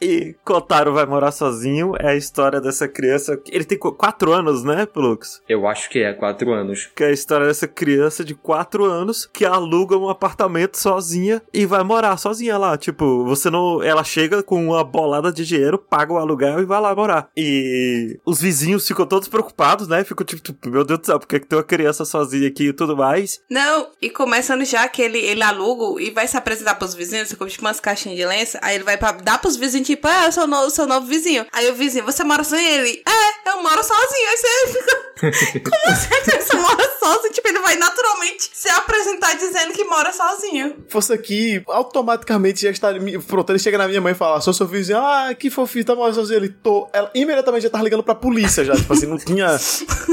[0.00, 3.38] e Kotaro vai morar sozinho é a história dessa criança.
[3.50, 5.40] Ele tem qu- quatro anos, né, Pelux?
[5.48, 6.88] Eu acho que é, quatro anos.
[6.94, 11.66] Que é a história dessa criança de 4 anos que aluga um apartamento sozinha e
[11.66, 12.76] vai morar sozinha lá.
[12.76, 13.82] Tipo, você não.
[13.82, 17.28] Ela chega com uma bolada de dinheiro, paga o aluguel e vai lá morar.
[17.36, 20.04] E os vizinhos ficam todos preocupados, né?
[20.04, 22.68] Ficam tipo, tipo, meu Deus do céu, por que, que tem uma criança sozinha aqui
[22.68, 23.40] e tudo mais?
[23.50, 27.36] Não, e começando já que ele, ele aluga e vai se apresentar pros vizinhos, você
[27.36, 30.26] compra tipo umas caixinhas de lenço, aí ele vai pra, dar pros vizinhos, tipo, ah,
[30.26, 31.46] eu sou o novo, seu novo vizinho.
[31.52, 32.68] Aí o vizinho, você mora sozinho?
[32.68, 34.28] Ele, é, eu moro sozinho.
[34.28, 35.12] Aí você fica,
[35.70, 37.32] como assim você mora sozinho?
[37.32, 40.84] Tipo, ele vai naturalmente se apresentar dizendo que mora sozinho.
[40.88, 42.88] Fosse aqui, automaticamente já está.
[43.26, 45.94] Pronto, ele chega na minha mãe e fala: sou seu vizinho, ah, que fofinho, tá
[46.12, 46.38] sozinho.
[46.38, 46.88] Ele tô.
[46.92, 48.74] Ela imediatamente já tava ligando pra polícia já.
[48.74, 49.56] Tipo assim, não tinha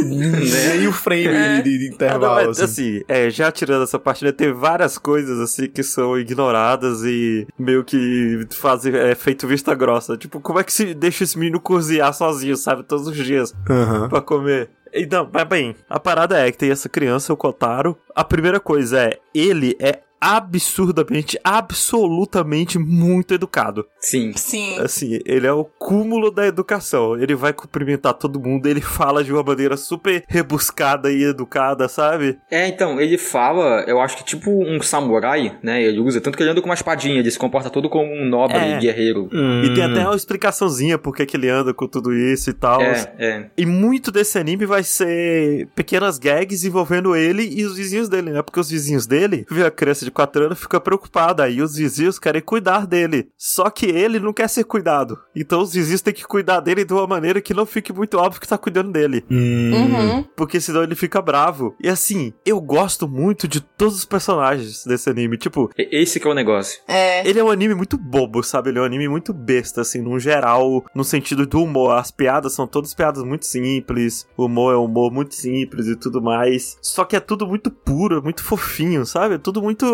[0.76, 2.44] meio frame de, de Ah, intervalo.
[2.44, 2.64] não, assim.
[2.64, 7.48] assim, é, já tirando essa parte, né, tem várias coisas assim que são ignoradas e
[7.58, 10.18] meio que fazem é, feito vista grossa.
[10.18, 14.10] Tipo, como é que se deixa esse menino cozinhar sozinho, sabe, todos os dias Aham.
[14.10, 14.70] pra comer?
[14.92, 17.96] E não, mas bem, a parada é que tem essa criança, o Kotaro.
[18.16, 23.86] A primeira coisa é, ele é absurdamente, absolutamente muito educado.
[24.00, 24.34] Sim.
[24.36, 24.80] Sim.
[24.80, 27.18] Assim, ele é o cúmulo da educação.
[27.18, 32.38] Ele vai cumprimentar todo mundo, ele fala de uma maneira super rebuscada e educada, sabe?
[32.52, 35.82] É, então, ele fala, eu acho que tipo um samurai, né?
[35.82, 38.26] Ele usa, tanto que ele anda com uma espadinha, ele se comporta todo como um
[38.28, 38.80] nobre É.
[38.80, 39.30] guerreiro.
[39.64, 42.82] E tem até uma explicaçãozinha por que que ele anda com tudo isso e tal.
[42.82, 43.46] É, é.
[43.58, 48.42] E muito desse anime vai ser pequenas gags envolvendo ele e os vizinhos dele, né?
[48.42, 51.44] Porque os vizinhos dele, vê a criança de 4 anos, fica preocupada.
[51.44, 53.30] Aí os vizinhos querem cuidar dele.
[53.38, 55.20] Só que ele não quer ser cuidado.
[55.36, 58.42] Então os vizinhos têm que cuidar dele de uma maneira que não fique muito óbvio
[58.42, 59.24] que tá cuidando dele.
[59.30, 60.24] Uhum.
[60.36, 61.76] Porque senão ele fica bravo.
[61.82, 65.38] E assim, eu gosto muito de todos os personagens desse anime.
[65.38, 66.82] Tipo, Esse que é o negócio.
[66.88, 67.28] É.
[67.28, 68.70] ele é um anime muito bobo, sabe?
[68.70, 71.98] Ele é um anime muito besta, assim, no geral, no sentido do humor.
[71.98, 75.96] As piadas são todas piadas muito simples, o humor é um humor muito simples e
[75.96, 76.78] tudo mais.
[76.82, 79.36] Só que é tudo muito puro, é muito fofinho, sabe?
[79.36, 79.86] É tudo muito.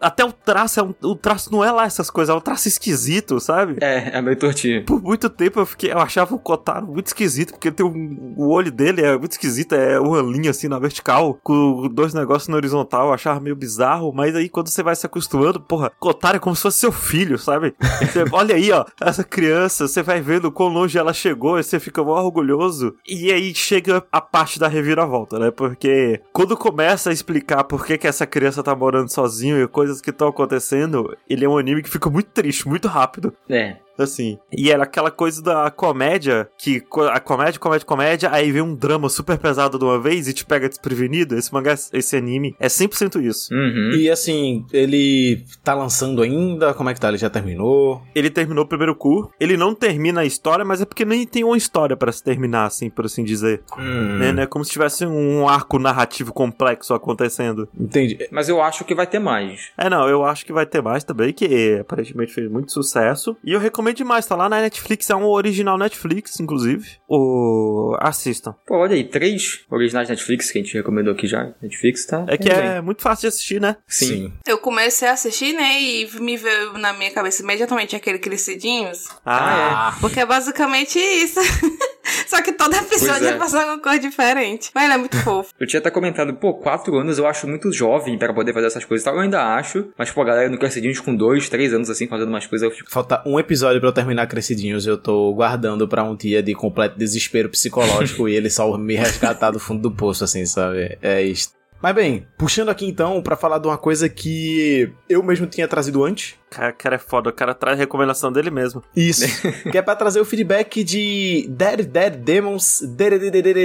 [0.00, 0.94] Até o traço, é um...
[1.02, 3.76] o traço não é lá essas coisas, é um traço esquisito, sabe?
[3.80, 4.84] É, é meio tortinho.
[4.84, 8.48] Por muito tempo eu fiquei, eu achava o Kotaro muito esquisito, porque tem um, o
[8.48, 12.56] olho dele é muito esquisito, é uma linha assim na vertical, com dois negócios na
[12.56, 16.40] horizontal, eu achava meio bizarro, mas aí quando você vai se acostumando, porra, Kotaro é
[16.40, 17.74] como se fosse seu filho, sabe?
[18.00, 21.78] Você, olha aí, ó, essa criança, você vai vendo quão longe ela chegou, e você
[21.78, 25.50] fica mó orgulhoso, e aí chega a parte da reviravolta, né?
[25.50, 30.00] Porque quando começa a explicar por que, que essa criança tá morando sozinho e coisas
[30.00, 33.34] que estão acontecendo, ele é um anime que fica muito triste, muito rápido.
[33.48, 33.76] É.
[34.04, 34.38] Assim.
[34.52, 39.08] E era aquela coisa da comédia, que a comédia, comédia, comédia, aí vem um drama
[39.08, 41.36] super pesado de uma vez e te pega desprevenido.
[41.36, 43.52] Esse mangá, esse anime, é 100% isso.
[43.54, 43.92] Uhum.
[43.94, 46.74] E assim, ele tá lançando ainda?
[46.74, 47.08] Como é que tá?
[47.08, 48.02] Ele já terminou?
[48.14, 51.44] Ele terminou o primeiro cu, ele não termina a história, mas é porque nem tem
[51.44, 53.62] uma história pra se terminar, assim, por assim dizer.
[53.78, 54.46] Hum, Né, né?
[54.46, 57.68] Como se tivesse um arco narrativo complexo acontecendo.
[57.78, 58.18] Entendi.
[58.30, 59.70] Mas eu acho que vai ter mais.
[59.76, 63.36] É, não, eu acho que vai ter mais também, que aparentemente fez muito sucesso.
[63.44, 66.86] E eu recomendo demais, tá lá na Netflix, é um original Netflix, inclusive.
[67.08, 67.96] O...
[68.00, 68.54] Assistam.
[68.66, 71.52] Pô, olha aí, três originais Netflix que a gente recomendou aqui já.
[71.60, 72.24] Netflix tá.
[72.28, 73.76] É que é muito fácil de assistir, né?
[73.86, 74.32] Sim.
[74.46, 75.80] Eu comecei a assistir, né?
[75.80, 79.08] E me veio na minha cabeça imediatamente aquele Crescidinhos.
[79.24, 81.40] Ah, Porque é basicamente isso.
[82.26, 83.30] Só que todo episódio é.
[83.30, 84.70] ele passa uma cor diferente.
[84.74, 85.50] Mas ele é muito fofo.
[85.58, 88.84] Eu tinha até comentado, pô, quatro anos eu acho muito jovem pra poder fazer essas
[88.84, 89.14] coisas e tal.
[89.14, 89.88] Eu ainda acho.
[89.96, 92.74] Mas, pô, a galera no Crescidinhos com dois, três anos assim, fazendo umas coisas, eu
[92.74, 92.90] fico.
[92.90, 94.86] Falta um episódio pra eu terminar Crescidinhos.
[94.86, 99.50] Eu tô guardando pra um dia de completo desespero psicológico e ele só me resgatar
[99.50, 100.98] do fundo do poço, assim, sabe?
[101.02, 101.50] É isso.
[101.82, 106.04] Mas bem, puxando aqui então pra falar de uma coisa que eu mesmo tinha trazido
[106.04, 106.34] antes.
[106.50, 108.82] Cara, cara é foda, o cara traz recomendação dele mesmo.
[108.94, 109.24] Isso.
[109.70, 112.82] que é pra trazer o feedback de Dead Dead Demons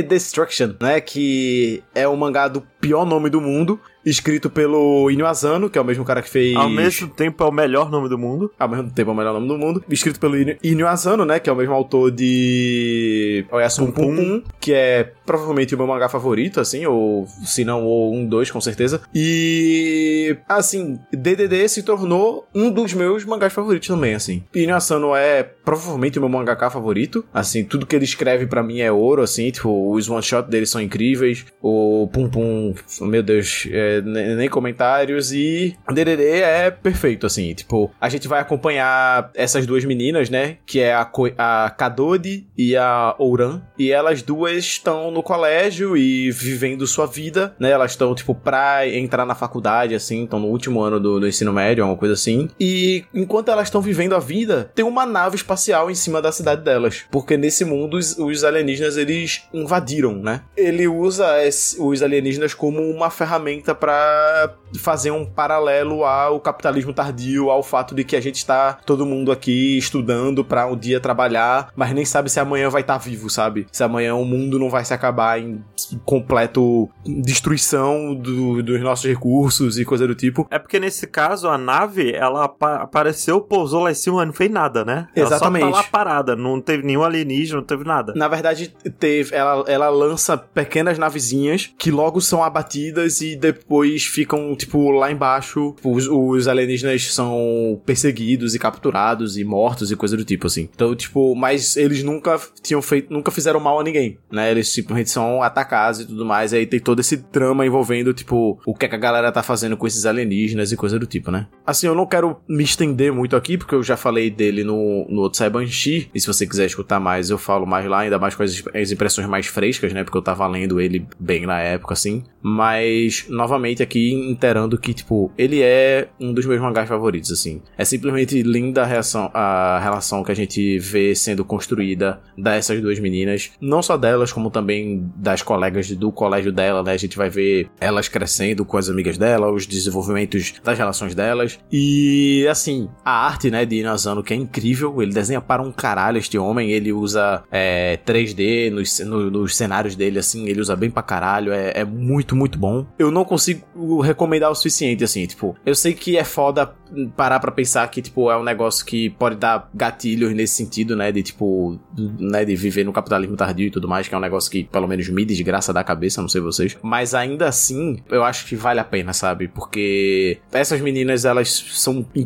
[0.07, 1.01] Destruction, né?
[1.01, 5.81] Que é o mangá do pior nome do mundo, escrito pelo Inyo Asano, que é
[5.81, 6.55] o mesmo cara que fez...
[6.55, 8.51] Ao mesmo tempo é o melhor nome do mundo.
[8.59, 9.83] Ao mesmo tempo é o melhor nome do mundo.
[9.89, 11.39] Escrito pelo Inyo- Asano, né?
[11.39, 14.15] Que é o mesmo autor de Pum Pum.
[14.15, 18.51] Pum, que é provavelmente o meu mangá favorito, assim, ou se não, ou um, dois,
[18.51, 19.01] com certeza.
[19.13, 24.43] E, assim, DDD se tornou um dos meus mangás favoritos também, assim.
[24.53, 27.25] Inyo Asano é provavelmente o meu mangaka favorito.
[27.33, 30.79] Assim, tudo que ele escreve pra mim é ouro, assim, tipo, os one-shot dele são
[30.81, 31.45] incríveis.
[31.61, 35.31] O Pum Pum, meu Deus, é, ne- nem comentários.
[35.31, 40.79] E DDD é perfeito, assim, tipo, a gente vai acompanhar essas duas meninas, né, que
[40.79, 43.61] é a, Ko- a Kadodi e a Ouran.
[43.77, 48.87] E elas duas estão no colégio e vivendo sua vida, né, elas estão, tipo, pra
[48.87, 52.49] entrar na faculdade, assim, estão no último ano do, do ensino médio, uma coisa assim.
[52.59, 52.64] E
[53.13, 57.05] enquanto elas estão vivendo a vida, tem uma nave espacial em cima da cidade delas.
[57.11, 60.41] Porque nesse mundo os, os alienígenas eles invadiram, né?
[60.55, 67.49] Ele usa esse- os alienígenas como uma ferramenta pra fazer um paralelo ao capitalismo tardio,
[67.49, 71.69] ao fato de que a gente está todo mundo aqui estudando pra um dia trabalhar,
[71.75, 73.67] mas nem sabe se amanhã vai estar vivo, sabe?
[73.71, 75.63] Se amanhã o mundo não vai se acabar em
[76.03, 80.47] completo destruição do- dos nossos recursos e coisa do tipo.
[80.49, 84.83] É porque nesse caso a nave, ela apareceu, pousou lá em cima, não fez nada,
[84.85, 85.07] né?
[85.15, 85.63] Exatamente.
[85.63, 88.13] Ela só tá lá parada, não teve nenhum alienígena, não teve nada.
[88.15, 94.55] Na verdade, teve, ela, ela lança pequenas navezinhas que logo são abatidas e depois ficam,
[94.55, 95.73] tipo, lá embaixo.
[95.75, 100.69] Tipo, Os, os alienígenas são perseguidos e capturados e mortos e coisa do tipo, assim.
[100.73, 104.51] Então, tipo, mas eles nunca tinham feito, nunca fizeram mal a ninguém, né?
[104.51, 106.53] Eles simplesmente são atacados e tudo mais.
[106.53, 109.77] Aí tem todo esse trama envolvendo, tipo, o que, é que a galera tá fazendo
[109.77, 111.47] com esses alienígenas e coisa do tipo, né?
[111.65, 115.21] Assim, eu não quero me estender muito aqui, porque eu já falei dele no, no
[115.21, 116.09] outro Saibanshi.
[116.13, 118.91] E se você quiser escutar mais, eu falo mais lá, ainda mais com as, as
[118.91, 120.03] impressões mais frescas, né?
[120.03, 122.23] Porque eu tava lendo ele bem na época, assim.
[122.41, 127.61] Mas, novamente, aqui inteirando que, tipo, ele é um dos meus mangás favoritos, assim.
[127.77, 132.99] É simplesmente linda a, reação, a relação que a gente vê sendo construída dessas duas
[132.99, 133.51] meninas.
[133.59, 136.91] Não só delas, como também das colegas do colégio dela, né?
[136.93, 141.59] A gente vai ver elas crescendo com as amigas dela, os desenvolvimentos das relações delas.
[141.71, 145.01] E, assim, a arte, né, de Inazano, que é incrível.
[145.01, 146.71] Ele desenha para um caralho este homem.
[146.71, 150.47] Ele usa é, 3D nos, no- nos cenários dele, assim.
[150.47, 151.51] Ele usa bem pra caralho.
[151.51, 152.85] É, é muito, muito bom.
[152.97, 155.25] Eu não consigo recomendar o suficiente, assim.
[155.25, 156.73] Tipo, eu sei que é foda
[157.15, 161.11] parar pra pensar que, tipo, é um negócio que pode dar gatilhos nesse sentido, né?
[161.11, 161.79] De, tipo,
[162.19, 164.87] né, de viver no capitalismo tardio e tudo mais, que é um negócio que, pelo
[164.87, 166.77] menos, me desgraça da cabeça, não sei vocês.
[166.81, 169.47] Mas ainda assim, eu acho que vale a pena, sabe?
[169.47, 172.24] Porque essas meninas, elas são incríveis.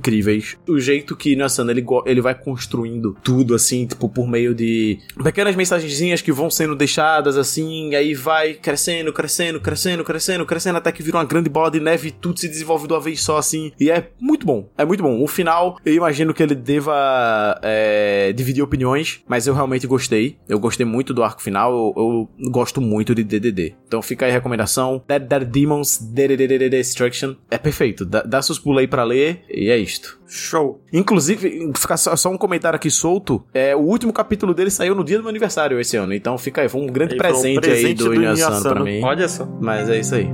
[0.68, 5.56] O jeito que Inuyasha, ele, ele vai construindo tudo, assim, tipo, por meio de pequenas
[5.56, 11.04] mensagenzinhas que vão sendo deixadas, assim, aí vai crescendo, crescendo, crescendo, crescendo, crescendo, até que
[11.04, 13.72] vira uma grande bola de neve e tudo se desenvolve de uma vez só, assim.
[13.80, 15.22] E é muito bom, é muito bom.
[15.22, 20.38] O final, eu imagino que ele deva é, dividir opiniões, mas eu realmente gostei.
[20.48, 23.76] Eu gostei muito do arco final, eu, eu gosto muito de DDD.
[23.88, 27.36] Então fica aí a recomendação: Dead Dead Demons DDD Destruction.
[27.50, 30.20] É perfeito, dá, dá seus pulos aí pra ler, e é isto.
[30.28, 30.82] Show.
[30.94, 33.44] Inclusive, fica só, só um comentário aqui solto.
[33.54, 36.14] É, o último capítulo dele saiu no dia do meu aniversário esse ano.
[36.14, 38.76] Então fica aí, foi um grande foi um presente, aí presente do, do Inuyasano Inuyasano.
[38.76, 39.04] pra mim.
[39.04, 39.46] Olha só.
[39.60, 40.30] Mas é isso aí.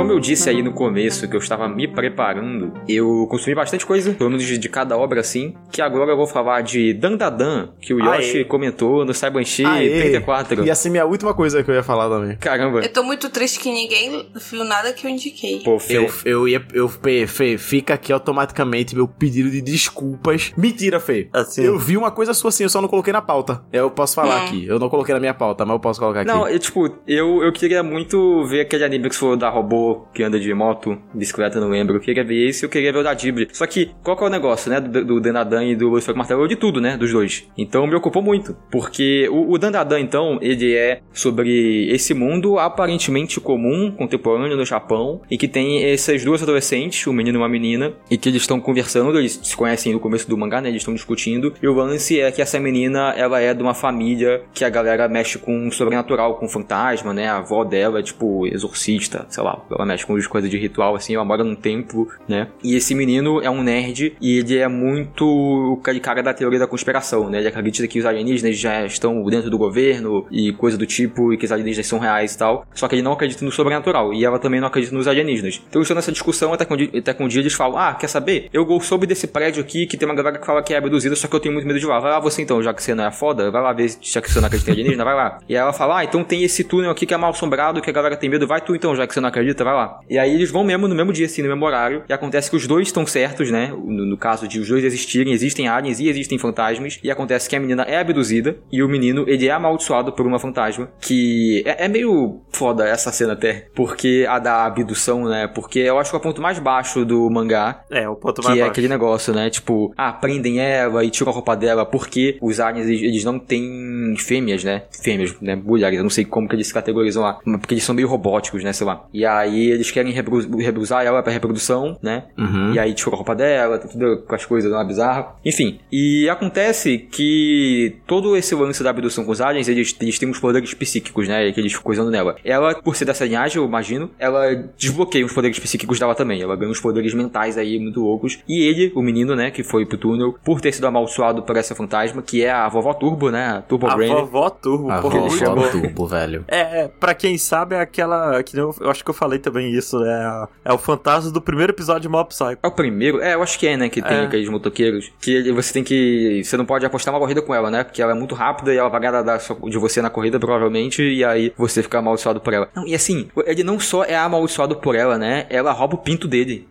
[0.00, 4.12] Como eu disse aí no começo que eu estava me preparando, eu consumi bastante coisa,
[4.14, 7.92] pelo menos de, de cada obra assim, que agora eu vou falar de Dandadan, que
[7.92, 8.44] o Yoshi Aê.
[8.44, 10.00] comentou no Saibanshi Aê.
[10.00, 10.64] 34.
[10.64, 12.36] Ia ser minha última coisa que eu ia falar também.
[12.36, 12.80] Caramba.
[12.80, 15.60] Eu tô muito triste que ninguém viu nada que eu indiquei.
[15.60, 16.62] Pô, Fê, Eu, eu ia.
[16.72, 20.52] Eu, Fê, Fê, fica aqui automaticamente meu pedido de desculpas.
[20.56, 21.28] Mentira, Fê.
[21.32, 21.62] Assim.
[21.62, 23.62] Eu vi uma coisa sua assim, eu só não coloquei na pauta.
[23.72, 24.44] Eu posso falar Hum.
[24.46, 24.66] aqui.
[24.66, 26.30] Eu não coloquei na minha pauta, mas eu posso colocar aqui.
[26.30, 29.89] Não, eu, tipo, eu, eu queria muito ver aquele anime que você falou da robô
[30.12, 31.96] que anda de moto, bicicleta, não lembro.
[31.96, 33.48] Eu queria ver esse, eu queria ver o da Ghibli.
[33.52, 34.80] Só que, qual que é o negócio, né?
[34.80, 36.96] Do, Dandadan e do Lucifer Martelo, de tudo, né?
[36.96, 37.48] Dos dois.
[37.56, 38.56] Então me ocupou muito.
[38.70, 45.20] Porque o, o Dandadan, então, ele é sobre esse mundo aparentemente comum, contemporâneo no Japão,
[45.30, 48.60] e que tem essas duas adolescentes, um menino e uma menina, e que eles estão
[48.60, 50.68] conversando, eles se conhecem no começo do mangá, né?
[50.68, 51.54] Eles estão discutindo.
[51.62, 55.08] E o lance é que essa menina, ela é de uma família que a galera
[55.08, 57.28] mexe com sobrenatural, com fantasma, né?
[57.28, 61.14] A avó dela é tipo exorcista, sei lá, ela mexe com coisas de ritual, assim,
[61.14, 62.48] ela mora num templo, né?
[62.62, 67.28] E esse menino é um nerd e ele é muito cara da teoria da conspiração,
[67.28, 67.38] né?
[67.38, 71.36] Ele acredita que os alienígenas já estão dentro do governo e coisa do tipo, e
[71.36, 72.66] que os alienígenas são reais e tal.
[72.74, 75.60] Só que ele não acredita no sobrenatural e ela também não acredita nos alienígenas.
[75.68, 77.94] Então, estão nessa discussão até que, um dia, até que um dia eles falam: Ah,
[77.94, 78.48] quer saber?
[78.52, 81.28] Eu soube desse prédio aqui que tem uma galera que fala que é abduzida, só
[81.28, 81.98] que eu tenho muito medo de lá.
[81.98, 84.30] Vai lá você então, já que você não é foda, vai lá ver já que
[84.30, 85.38] você não acredita em alienígena, vai lá.
[85.48, 87.92] E ela fala: Ah, então tem esse túnel aqui que é mal assombrado, que a
[87.92, 90.00] galera tem medo, vai tu então, já que você não acredita, vai lá.
[90.08, 92.02] E aí eles vão mesmo no mesmo dia, assim, no mesmo horário.
[92.08, 93.68] E acontece que os dois estão certos, né?
[93.68, 96.98] No, no caso de os dois existirem, existem aliens e existem fantasmas.
[97.02, 100.38] E acontece que a menina é abduzida e o menino, ele é amaldiçoado por uma
[100.38, 100.88] fantasma.
[101.00, 103.66] Que é, é meio foda essa cena até.
[103.74, 105.46] Porque a da abdução, né?
[105.46, 107.84] Porque eu acho que é o ponto mais baixo do mangá.
[107.90, 108.72] É, o ponto Que mais é baixo.
[108.72, 109.50] aquele negócio, né?
[109.50, 114.14] Tipo, ah, prendem ela e tiram a roupa dela porque os aliens, eles, não têm
[114.18, 114.82] fêmeas, né?
[115.02, 115.54] Fêmeas, né?
[115.56, 117.38] Mulheres, eu não sei como que eles se categorizam lá.
[117.58, 118.72] Porque eles são meio robóticos, né?
[118.72, 119.04] Sei lá.
[119.12, 122.24] E aí eles querem reproduzar ela pra reprodução, né?
[122.38, 122.74] Uhum.
[122.74, 125.34] E aí tiram a roupa dela, tá tudo com as coisas lá bizarro.
[125.44, 130.28] Enfim, e acontece que todo esse lance da abdução com os aliens, eles, eles têm
[130.28, 131.50] uns poderes psíquicos, né?
[131.52, 132.36] Que eles ficam coisando nela.
[132.44, 136.40] Ela, por ser dessa linhagem, eu imagino, ela desbloqueia os poderes psíquicos dela também.
[136.42, 138.38] Ela ganha uns poderes mentais aí muito loucos.
[138.48, 141.74] E ele, o menino, né, que foi pro túnel, por ter sido amaldiçoado por essa
[141.74, 143.46] fantasma, que é a vovó Turbo, né?
[143.58, 144.12] A Turbo A Brain.
[144.12, 146.44] vovó Turbo, A porra, vovó turbo, velho.
[146.48, 148.42] É, pra quem sabe, é aquela.
[148.42, 150.46] Que eu, eu acho que eu falei também isso, né?
[150.64, 152.58] É o fantasma do primeiro episódio de Mob Psycho.
[152.62, 153.20] É o primeiro?
[153.20, 153.88] É, eu acho que é, né?
[153.88, 154.24] Que tem É.
[154.24, 155.10] aqueles motoqueiros.
[155.20, 156.42] Que você tem que.
[156.44, 157.84] Você não pode apostar uma corrida com ela, né?
[157.84, 161.02] Porque ela é muito rápida e ela vai agradar de você na corrida, provavelmente.
[161.02, 162.68] E aí você fica amaldiçoado por ela.
[162.74, 165.46] Não, e assim, ele não só é amaldiçoado por ela, né?
[165.50, 166.68] Ela rouba o pinto dele.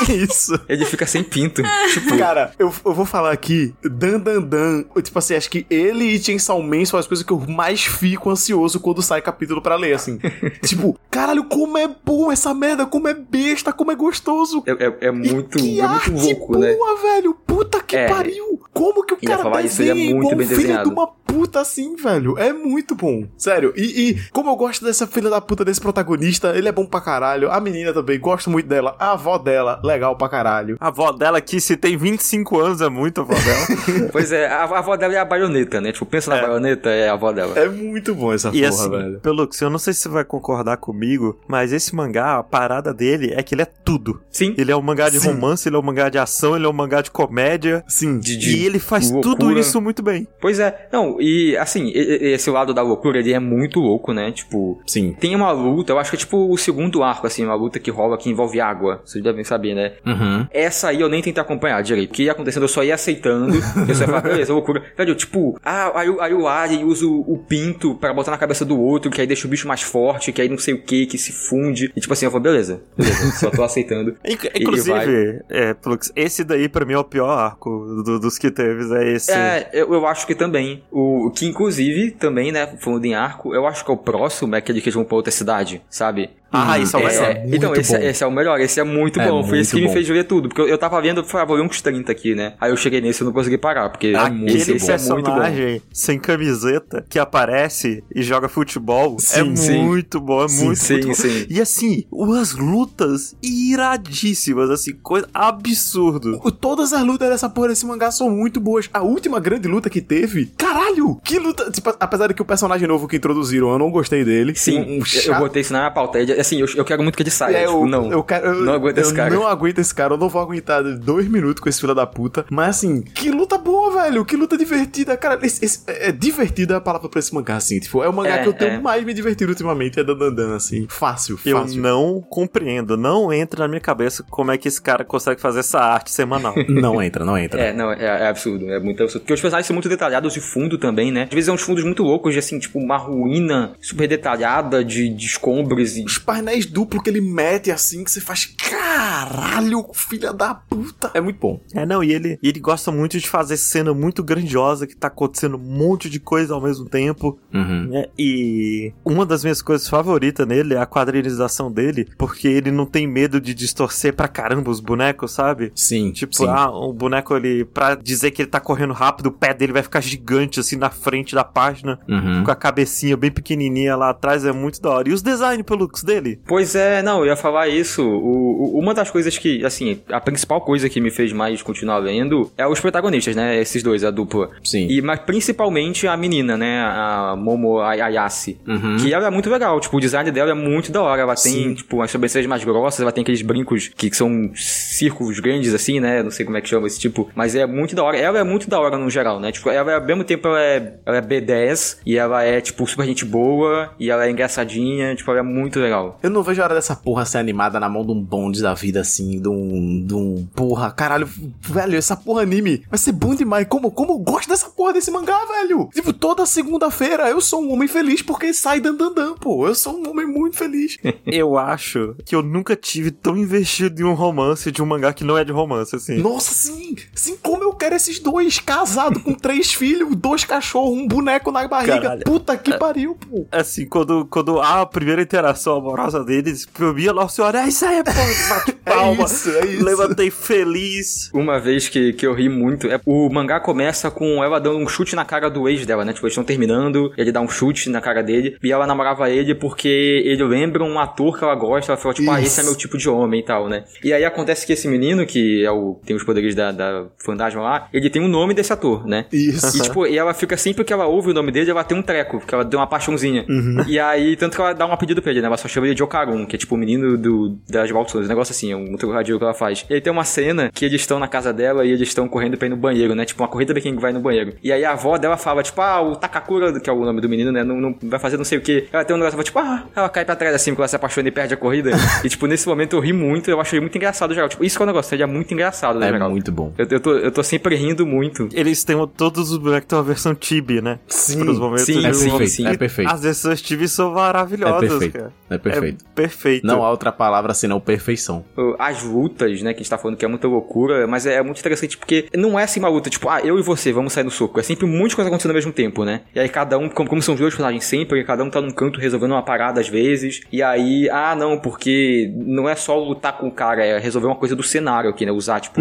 [0.08, 0.58] Isso.
[0.68, 1.62] Ele fica sem pinto.
[1.92, 6.04] tipo, Cara, eu, eu vou falar aqui, Dan Dan Dan, tipo assim, acho que ele
[6.04, 9.76] e Chainsaw Man são as coisas que eu mais fico ansioso quando sai capítulo pra
[9.76, 10.18] ler, assim.
[10.64, 14.62] tipo, caralho, como é bom essa merda, como é besta, como é gostoso.
[14.66, 16.76] é, é- é muito, é muito louco, boa, né?
[17.02, 17.34] velho.
[17.34, 18.08] Puta que É.
[18.08, 18.59] pariu.
[18.72, 20.88] Como que o cara falar isso, ele é desenha muito igual bem um filho desenhado.
[20.88, 22.38] de uma puta assim, velho.
[22.38, 23.26] É muito bom.
[23.36, 23.72] Sério.
[23.76, 27.00] E, e como eu gosto dessa filha da puta desse protagonista, ele é bom pra
[27.00, 27.50] caralho.
[27.50, 28.94] A menina também, gosto muito dela.
[28.98, 30.76] A avó dela, legal pra caralho.
[30.80, 34.10] A avó dela aqui, se tem 25 anos, é muito a avó dela.
[34.12, 35.92] Pois é, a, a avó dela é a baioneta, né?
[35.92, 36.42] Tipo, pensa na É.
[36.42, 37.58] baioneta, é a avó dela.
[37.58, 39.20] É muito bom essa E porra, assim, velho.
[39.20, 43.32] Pelux, eu não sei se você vai concordar comigo, mas esse mangá, a parada dele
[43.36, 44.20] é que ele é tudo.
[44.30, 44.54] Sim.
[44.56, 45.28] Ele é um mangá de Sim.
[45.32, 47.84] romance, ele é um mangá de ação, ele é um mangá de comédia.
[47.88, 48.18] Sim.
[48.18, 49.36] De, de e ele faz loucura.
[49.36, 50.26] tudo isso muito bem.
[50.40, 54.30] Pois é, não, e assim, esse lado da loucura, ele é muito louco, né?
[54.32, 55.14] Tipo, Sim.
[55.18, 57.90] tem uma luta, eu acho que é tipo o segundo arco, assim, uma luta que
[57.90, 59.92] rola que envolve água, vocês devem saber, né?
[60.06, 60.46] Uhum.
[60.50, 62.10] Essa aí eu nem tentei acompanhar direito.
[62.10, 63.54] O que ia acontecendo, eu só ia aceitando.
[63.88, 64.82] eu só ia falar, beleza, loucura.
[64.96, 68.38] Velho, tipo, ah, aí, o- aí o Alien usa o, o pinto pra botar na
[68.38, 70.82] cabeça do outro, que aí deixa o bicho mais forte, que aí não sei o
[70.82, 71.92] que, que se funde.
[71.96, 74.16] E tipo assim, eu falo, beleza, beleza, só tô aceitando.
[74.24, 75.74] Inc- Inclusive, é,
[76.16, 77.70] esse daí pra mim é o pior arco
[78.04, 79.30] do- dos que teve, é esse.
[79.32, 80.82] É, eu, eu acho que também.
[80.90, 84.58] O que, inclusive, também, né, falando em arco, eu acho que é o próximo é
[84.58, 86.30] aquele que eles vão pra outra cidade, sabe?
[86.52, 87.34] Ah, isso é o É, melhor.
[87.42, 88.02] muito então, esse, bom.
[88.04, 89.44] esse é o melhor, esse é muito É bom.
[89.44, 90.04] Foi esse que muito me bom.
[90.04, 90.48] fez ver tudo.
[90.48, 92.54] Porque eu, eu tava vendo, eu falei, ah, vou ler uns 30 aqui, né?
[92.60, 95.14] Aí eu cheguei nesse e não consegui parar, porque é muito, Aquele esse é muito
[95.30, 95.34] bom.
[95.36, 99.84] personagem sem camiseta que aparece e joga futebol Sim, é sim.
[99.84, 101.14] muito bom, é Sim, muito, sim, muito bom.
[101.14, 101.46] sim.
[101.48, 102.04] E assim,
[102.40, 106.40] as lutas iradíssimas, assim, coisa absurdo.
[106.44, 108.88] O- Todas as lutas dessa porra desse mangá são muito boas.
[108.92, 111.70] A última grande luta que teve, caralho, que luta.
[111.70, 114.54] Tipo, apesar de que o personagem novo que introduziram, eu não gostei dele.
[114.56, 116.18] Sim, um, um eu- eu botei isso na minha pauta.
[116.20, 117.56] É, Assim, eu, eu quero muito que ele saia.
[117.56, 118.10] É, tipo, eu, não.
[118.10, 119.34] eu, quero, eu não aguento eu esse cara.
[119.34, 122.44] não aguento esse cara, eu não vou aguentar dois minutos com esse filho da puta.
[122.50, 124.24] Mas assim, que luta boa, velho.
[124.24, 125.16] Que luta divertida.
[125.16, 127.78] Cara, esse, esse- é divertida a palavra pra esse mangá, assim.
[127.78, 128.80] Tipo, é o mangá É, que eu tenho é.
[128.80, 130.86] mais me divertido ultimamente, é Dandandan, assim.
[130.88, 131.80] Fácil, Eu fácil.
[131.82, 135.78] não compreendo, não entra na minha cabeça como é que esse cara consegue fazer essa
[135.80, 136.54] arte semanal.
[136.68, 137.60] Não entra, não entra.
[137.60, 139.22] É, não, é, é absurdo, é muito absurdo.
[139.22, 141.24] Porque os personagens são muito detalhados de fundo também, né?
[141.24, 145.08] Às vezes é uns fundos muito loucos, de assim, tipo, uma ruína super detalhada de,
[145.08, 146.04] de escombros e.
[146.04, 151.10] Os painéis duplos que ele mete assim, que você faz, caralho, filha da puta.
[151.14, 151.60] É muito bom.
[151.74, 155.08] É, não, e ele, e ele gosta muito de fazer cena muito grandiosa, que tá
[155.08, 157.38] acontecendo um monte de coisa ao mesmo tempo.
[157.52, 157.88] Uhum.
[157.88, 158.06] né?
[158.18, 163.06] E uma das minhas coisas favoritas nele é a quadrinização dele, porque ele não tem
[163.06, 165.72] medo de distorcer pra caramba os bonecos, sabe?
[165.74, 166.46] Sim, Tipo, sim.
[166.48, 169.82] ah, o boneco ele, pra dizer que ele tá correndo rápido, o pé dele vai
[169.82, 172.44] ficar gigante assim na frente da página, Uhum.
[172.44, 175.08] com a cabecinha bem pequenininha lá atrás, é muito da hora.
[175.08, 176.38] E os design pelux dele?
[176.46, 178.02] Pois é, não, eu ia falar isso.
[178.02, 181.98] O, o- uma das coisas que, assim, a principal coisa que me fez mais continuar
[181.98, 183.60] lendo é os protagonistas, né?
[183.60, 184.50] Esses dois, a dupla.
[184.64, 184.86] Sim.
[184.88, 186.80] E, mas principalmente a menina, né?
[186.82, 188.58] A Momo Ay- Ayase.
[188.66, 188.96] Uhum.
[188.98, 189.78] Que ela é muito legal.
[189.80, 191.22] Tipo, o design dela é muito da hora.
[191.22, 191.74] Ela tem, Sim.
[191.74, 193.00] tipo, umas sobrancelhas mais grossas.
[193.00, 196.22] Ela tem aqueles brincos que são círculos grandes, assim, né?
[196.22, 197.30] Não sei como é que chama esse tipo.
[197.34, 198.09] Mas é muito da hora.
[198.16, 199.52] Ela é muito da hora no geral, né?
[199.52, 201.98] Tipo, ela, ao mesmo tempo, ela é, ela é B10.
[202.04, 203.92] E ela é, tipo, super gente boa.
[203.98, 205.14] E ela é engraçadinha.
[205.14, 206.18] Tipo, ela é muito legal.
[206.22, 208.74] Eu não vejo a hora dessa porra ser animada na mão de um bonde da
[208.74, 210.04] vida, assim, de um.
[210.04, 210.46] de um.
[210.54, 211.28] Porra, caralho,
[211.60, 213.66] velho, essa porra anime vai ser bom demais.
[213.68, 215.88] Como, como eu gosto dessa porra desse mangá, velho?
[215.92, 219.66] Tipo, toda segunda-feira eu sou um homem feliz porque sai dandandã, pô.
[219.66, 220.98] Eu sou um homem muito feliz.
[221.26, 225.24] Eu acho que eu nunca tive tão investido em um romance de um mangá que
[225.24, 226.18] não é de romance, assim.
[226.18, 226.96] Nossa, sim!
[227.14, 231.66] Sim, como eu quero esses dois casados com três filhos, dois cachorros, um boneco na
[231.68, 232.00] barriga.
[232.00, 232.24] Caralho.
[232.24, 233.46] Puta que pariu, pô.
[233.52, 237.68] Assim, quando, quando há a primeira interação amorosa deles, pra mim, a Nossa Senhora, é
[237.68, 238.10] isso aí, pô,
[238.48, 239.24] bate palma.
[239.24, 239.84] isso, é isso.
[239.84, 241.30] Levantei feliz.
[241.32, 244.88] Uma vez que, que eu ri muito, é o mangá começa com ela dando um
[244.88, 246.12] chute na cara do ex dela, né?
[246.12, 249.54] Tipo, eles estão terminando, ele dá um chute na cara dele, e ela namorava ele
[249.54, 252.48] porque ele lembra um ator que ela gosta, ela falou, tipo, ah, Isso.
[252.48, 253.84] esse é meu tipo de homem e tal, né?
[254.02, 257.62] E aí acontece que esse menino, que é o, tem os poderes da, da fantasma
[257.62, 259.26] lá, ele tem o nome desse ator, né?
[259.32, 259.76] Isso.
[259.76, 262.02] E, tipo, e ela fica sempre que ela ouve o nome dele, ela tem um
[262.02, 263.44] treco, porque ela deu uma paixãozinha.
[263.86, 265.46] E aí, tanto que ela dá um apelido pra ele, né?
[265.46, 268.28] Ela só chama ele de Okarun, que é tipo o menino do, das maldições, um
[268.28, 269.84] negócio assim, é um trocadilho que ela faz.
[269.88, 272.56] E aí tem uma cena que eles estão na casa dela e eles estão correndo
[272.56, 273.24] pra ir no banheiro, né?
[273.24, 274.54] Tipo, uma corrida de quem vai no banheiro.
[274.62, 277.28] E aí a avó dela fala, tipo, ah, o Takakura, que é o nome do
[277.28, 277.62] menino, né?
[277.64, 278.86] Não, não vai fazer não sei o que.
[278.92, 280.96] Ela tem um negócio, ela, tipo, ah, ela cai pra trás assim, porque ela se
[280.96, 281.90] apaixona e perde a corrida.
[282.24, 284.48] e, tipo, nesse momento eu ri muito, eu achei muito engraçado, geral.
[284.48, 286.30] Tipo, isso que é o negócio, ele é muito engraçado, né, É geral?
[286.30, 286.72] muito bom.
[286.78, 288.48] Eu, eu, tô, eu tô sempre rindo muito.
[288.52, 290.98] Eles têm todos os bonecos têm uma versão Tibi, né?
[291.06, 292.66] Sim, Pros momentos sim, de É sim, perfeito, sim.
[292.66, 293.10] é perfeito.
[293.12, 295.12] As versões Tibi são maravilhosas, É perfeito.
[295.12, 295.32] cara.
[295.50, 296.04] É perfeito.
[296.04, 296.66] É perfeito.
[296.66, 298.44] Não há outra palavra senão perfeição.
[298.78, 301.60] As lutas, né, que a gente tá falando que é muita loucura, mas é muito
[301.60, 304.30] interessante porque não é assim uma luta, tipo, ah, eu e você, vamos sair no
[304.30, 304.58] soco.
[304.60, 306.22] É sempre um monte de coisa acontecendo ao mesmo tempo, né?
[306.34, 308.70] E aí cada um, como, como são os dois personagens sempre, cada um tá num
[308.70, 310.40] canto resolvendo uma parada às vezes.
[310.52, 314.36] E aí, ah, não, porque não é só lutar com o cara, é resolver uma
[314.36, 315.32] coisa do cenário aqui, né?
[315.32, 315.80] Usar, tipo,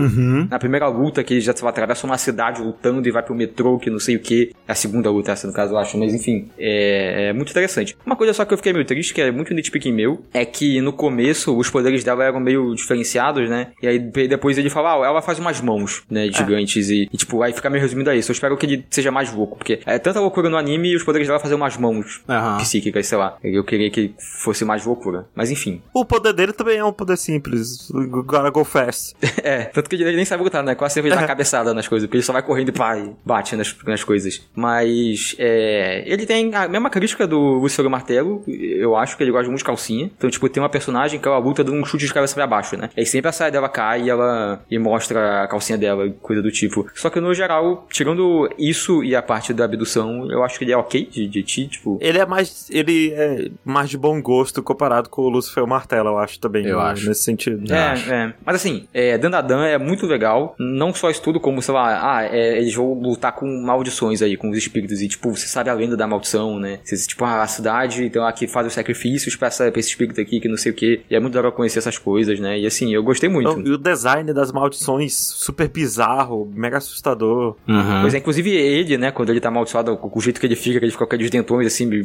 [0.49, 3.89] na primeira luta que eles já atravessam uma cidade lutando e vai pro metrô, que
[3.89, 4.51] não sei o que.
[4.67, 7.95] É a segunda luta, essa no caso, eu acho, mas enfim, é, é muito interessante.
[8.05, 10.81] Uma coisa só que eu fiquei meio triste, que é muito nitpicking meu, é que
[10.81, 13.67] no começo os poderes dela eram meio diferenciados, né?
[13.81, 17.41] E aí depois ele fala, ah, ela faz umas mãos, né, gigantes e, e, tipo,
[17.41, 18.31] aí fica meio resumido a isso.
[18.31, 21.03] Eu espero que ele seja mais louco, porque é tanta loucura no anime e os
[21.03, 22.57] poderes dela fazer umas mãos Aham.
[22.57, 23.37] psíquicas, sei lá.
[23.43, 25.25] Eu queria que fosse mais loucura.
[25.35, 25.81] Mas enfim.
[25.93, 27.89] O poder dele também é um poder simples.
[27.91, 29.15] Gotta go fast.
[29.41, 30.75] É, tanto que ele nem sabe lutar, né?
[30.75, 33.55] Quase sempre dá cabeçada nas coisas, porque ele só vai correndo e pá, e bate
[33.55, 34.41] nas, nas coisas.
[34.53, 36.03] Mas, é.
[36.05, 39.63] Ele tem a mesma crítica do Luciano Martelo, eu acho que ele gosta muito de
[39.63, 40.11] calcinha.
[40.17, 42.58] Então, tipo, tem uma personagem que ela luta dando um chute de cabeça pra baixo,
[42.77, 42.89] né?
[42.95, 44.61] E aí sempre a saia dela cai e ela.
[44.69, 46.87] e mostra a calcinha dela, e coisa do tipo.
[46.93, 50.71] Só que no geral, tirando isso e a parte da abdução, eu acho que ele
[50.71, 51.97] é ok de, de ti, tipo.
[52.01, 52.69] Ele é mais.
[52.69, 56.65] Ele é mais de bom gosto comparado com o Lucifer Martelo, eu acho também.
[56.65, 57.07] Eu né, acho.
[57.07, 57.71] Nesse sentido.
[57.73, 58.33] É, é.
[58.45, 60.55] Mas assim, é, Dandadan é muito legal.
[60.59, 64.35] Não só isso tudo, como, sei lá, ah, é, eles vão lutar com maldições aí,
[64.37, 65.01] com os espíritos.
[65.01, 66.79] E, tipo, você sabe a lenda da maldição, né?
[66.83, 70.19] Você, tipo, ah, a cidade, então aqui faz os sacrifícios pra, essa, pra esse espírito
[70.19, 71.01] aqui, que não sei o que.
[71.09, 72.48] E é muito legal conhecer essas coisas, né?
[72.57, 73.49] E assim, eu gostei muito.
[73.51, 77.55] Então, e o design das maldições, super bizarro, mega assustador.
[77.67, 78.01] Uhum.
[78.01, 80.79] Pois é, inclusive ele, né, quando ele tá amaldiçoado, com o jeito que ele fica,
[80.79, 81.97] que ele fica com aqueles dentões assim, do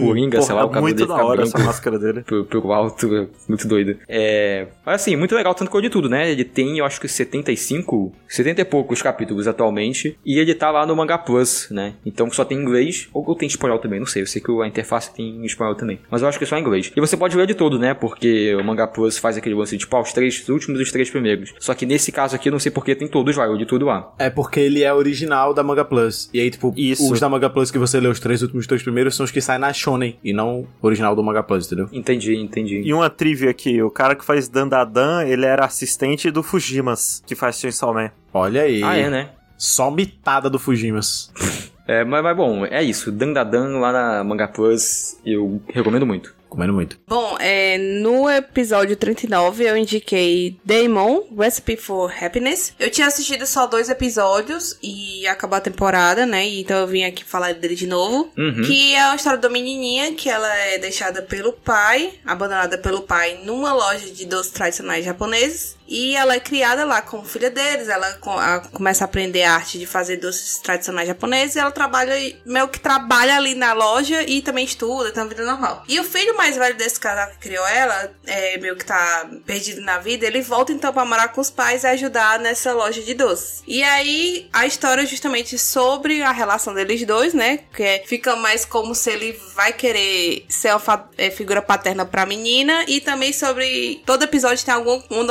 [0.00, 2.22] Coringa, porra, sei lá, o é cabelo muito dele da hora essa máscara dele.
[2.22, 3.96] pro, pro alto, é muito doido.
[4.08, 6.30] É, mas assim, muito legal, tanto que de tudo, né?
[6.30, 10.86] Ele tem, eu acho que 75, 70 e poucos capítulos atualmente, e ele tá lá
[10.86, 11.94] no Manga Plus, né?
[12.04, 14.66] Então só tem inglês, ou, ou tem espanhol também, não sei, eu sei que a
[14.66, 16.92] interface tem em espanhol também, mas eu acho que é só em inglês.
[16.94, 17.94] E você pode ler de todo, né?
[17.94, 21.10] Porque o Manga Plus faz aquele lance de, tipo, os três últimos e os três
[21.10, 21.52] primeiros.
[21.58, 23.86] Só que nesse caso aqui, eu não sei porque tem todos lá, eu de tudo
[23.86, 24.12] lá.
[24.18, 26.30] É porque ele é original da Manga Plus.
[26.32, 27.12] E aí, tipo, Isso.
[27.12, 29.40] os da Manga Plus que você lê, os três últimos dois primeiros, são os que
[29.40, 30.16] saem na Shonen.
[30.22, 31.88] E não o original do Manga Plus, entendeu?
[31.92, 32.82] Entendi, entendi.
[32.84, 37.34] E uma trivia aqui, o cara que faz Dandadan, ele era assistente do Fujimas, que
[37.34, 38.10] faz Chainsaw Man.
[38.32, 38.82] Olha aí.
[38.82, 39.30] Ah, é, né?
[39.56, 41.32] Só mitada do Fujimas.
[41.88, 43.10] É, mas, mas bom, é isso.
[43.10, 46.32] Dandadan lá na Manga Plus, eu recomendo muito.
[46.50, 46.98] Comendo muito.
[47.06, 52.74] Bom, é, no episódio 39 eu indiquei Daemon, Recipe for Happiness.
[52.78, 56.44] Eu tinha assistido só dois episódios e acabou a temporada, né?
[56.46, 58.32] Então eu vim aqui falar dele de novo.
[58.36, 58.62] Uhum.
[58.62, 63.40] Que é a história da menininha que ela é deixada pelo pai, abandonada pelo pai
[63.44, 65.76] numa loja de doces tradicionais japoneses.
[65.90, 69.54] E ela é criada lá como filha deles, ela co- a- começa a aprender a
[69.54, 72.14] arte de fazer doces tradicionais japoneses ela trabalha,
[72.46, 75.82] meio que trabalha ali na loja e também estuda, tem uma vida normal.
[75.88, 79.80] E o filho mais velho desse casal que criou ela, é, meio que tá perdido
[79.80, 83.14] na vida, ele volta então pra morar com os pais e ajudar nessa loja de
[83.14, 83.62] doces.
[83.66, 87.60] E aí a história é justamente sobre a relação deles dois, né?
[87.74, 92.24] Que é- fica mais como se ele vai querer ser fa- é, figura paterna pra
[92.24, 94.02] menina e também sobre.
[94.06, 95.24] Todo episódio tem alguma uma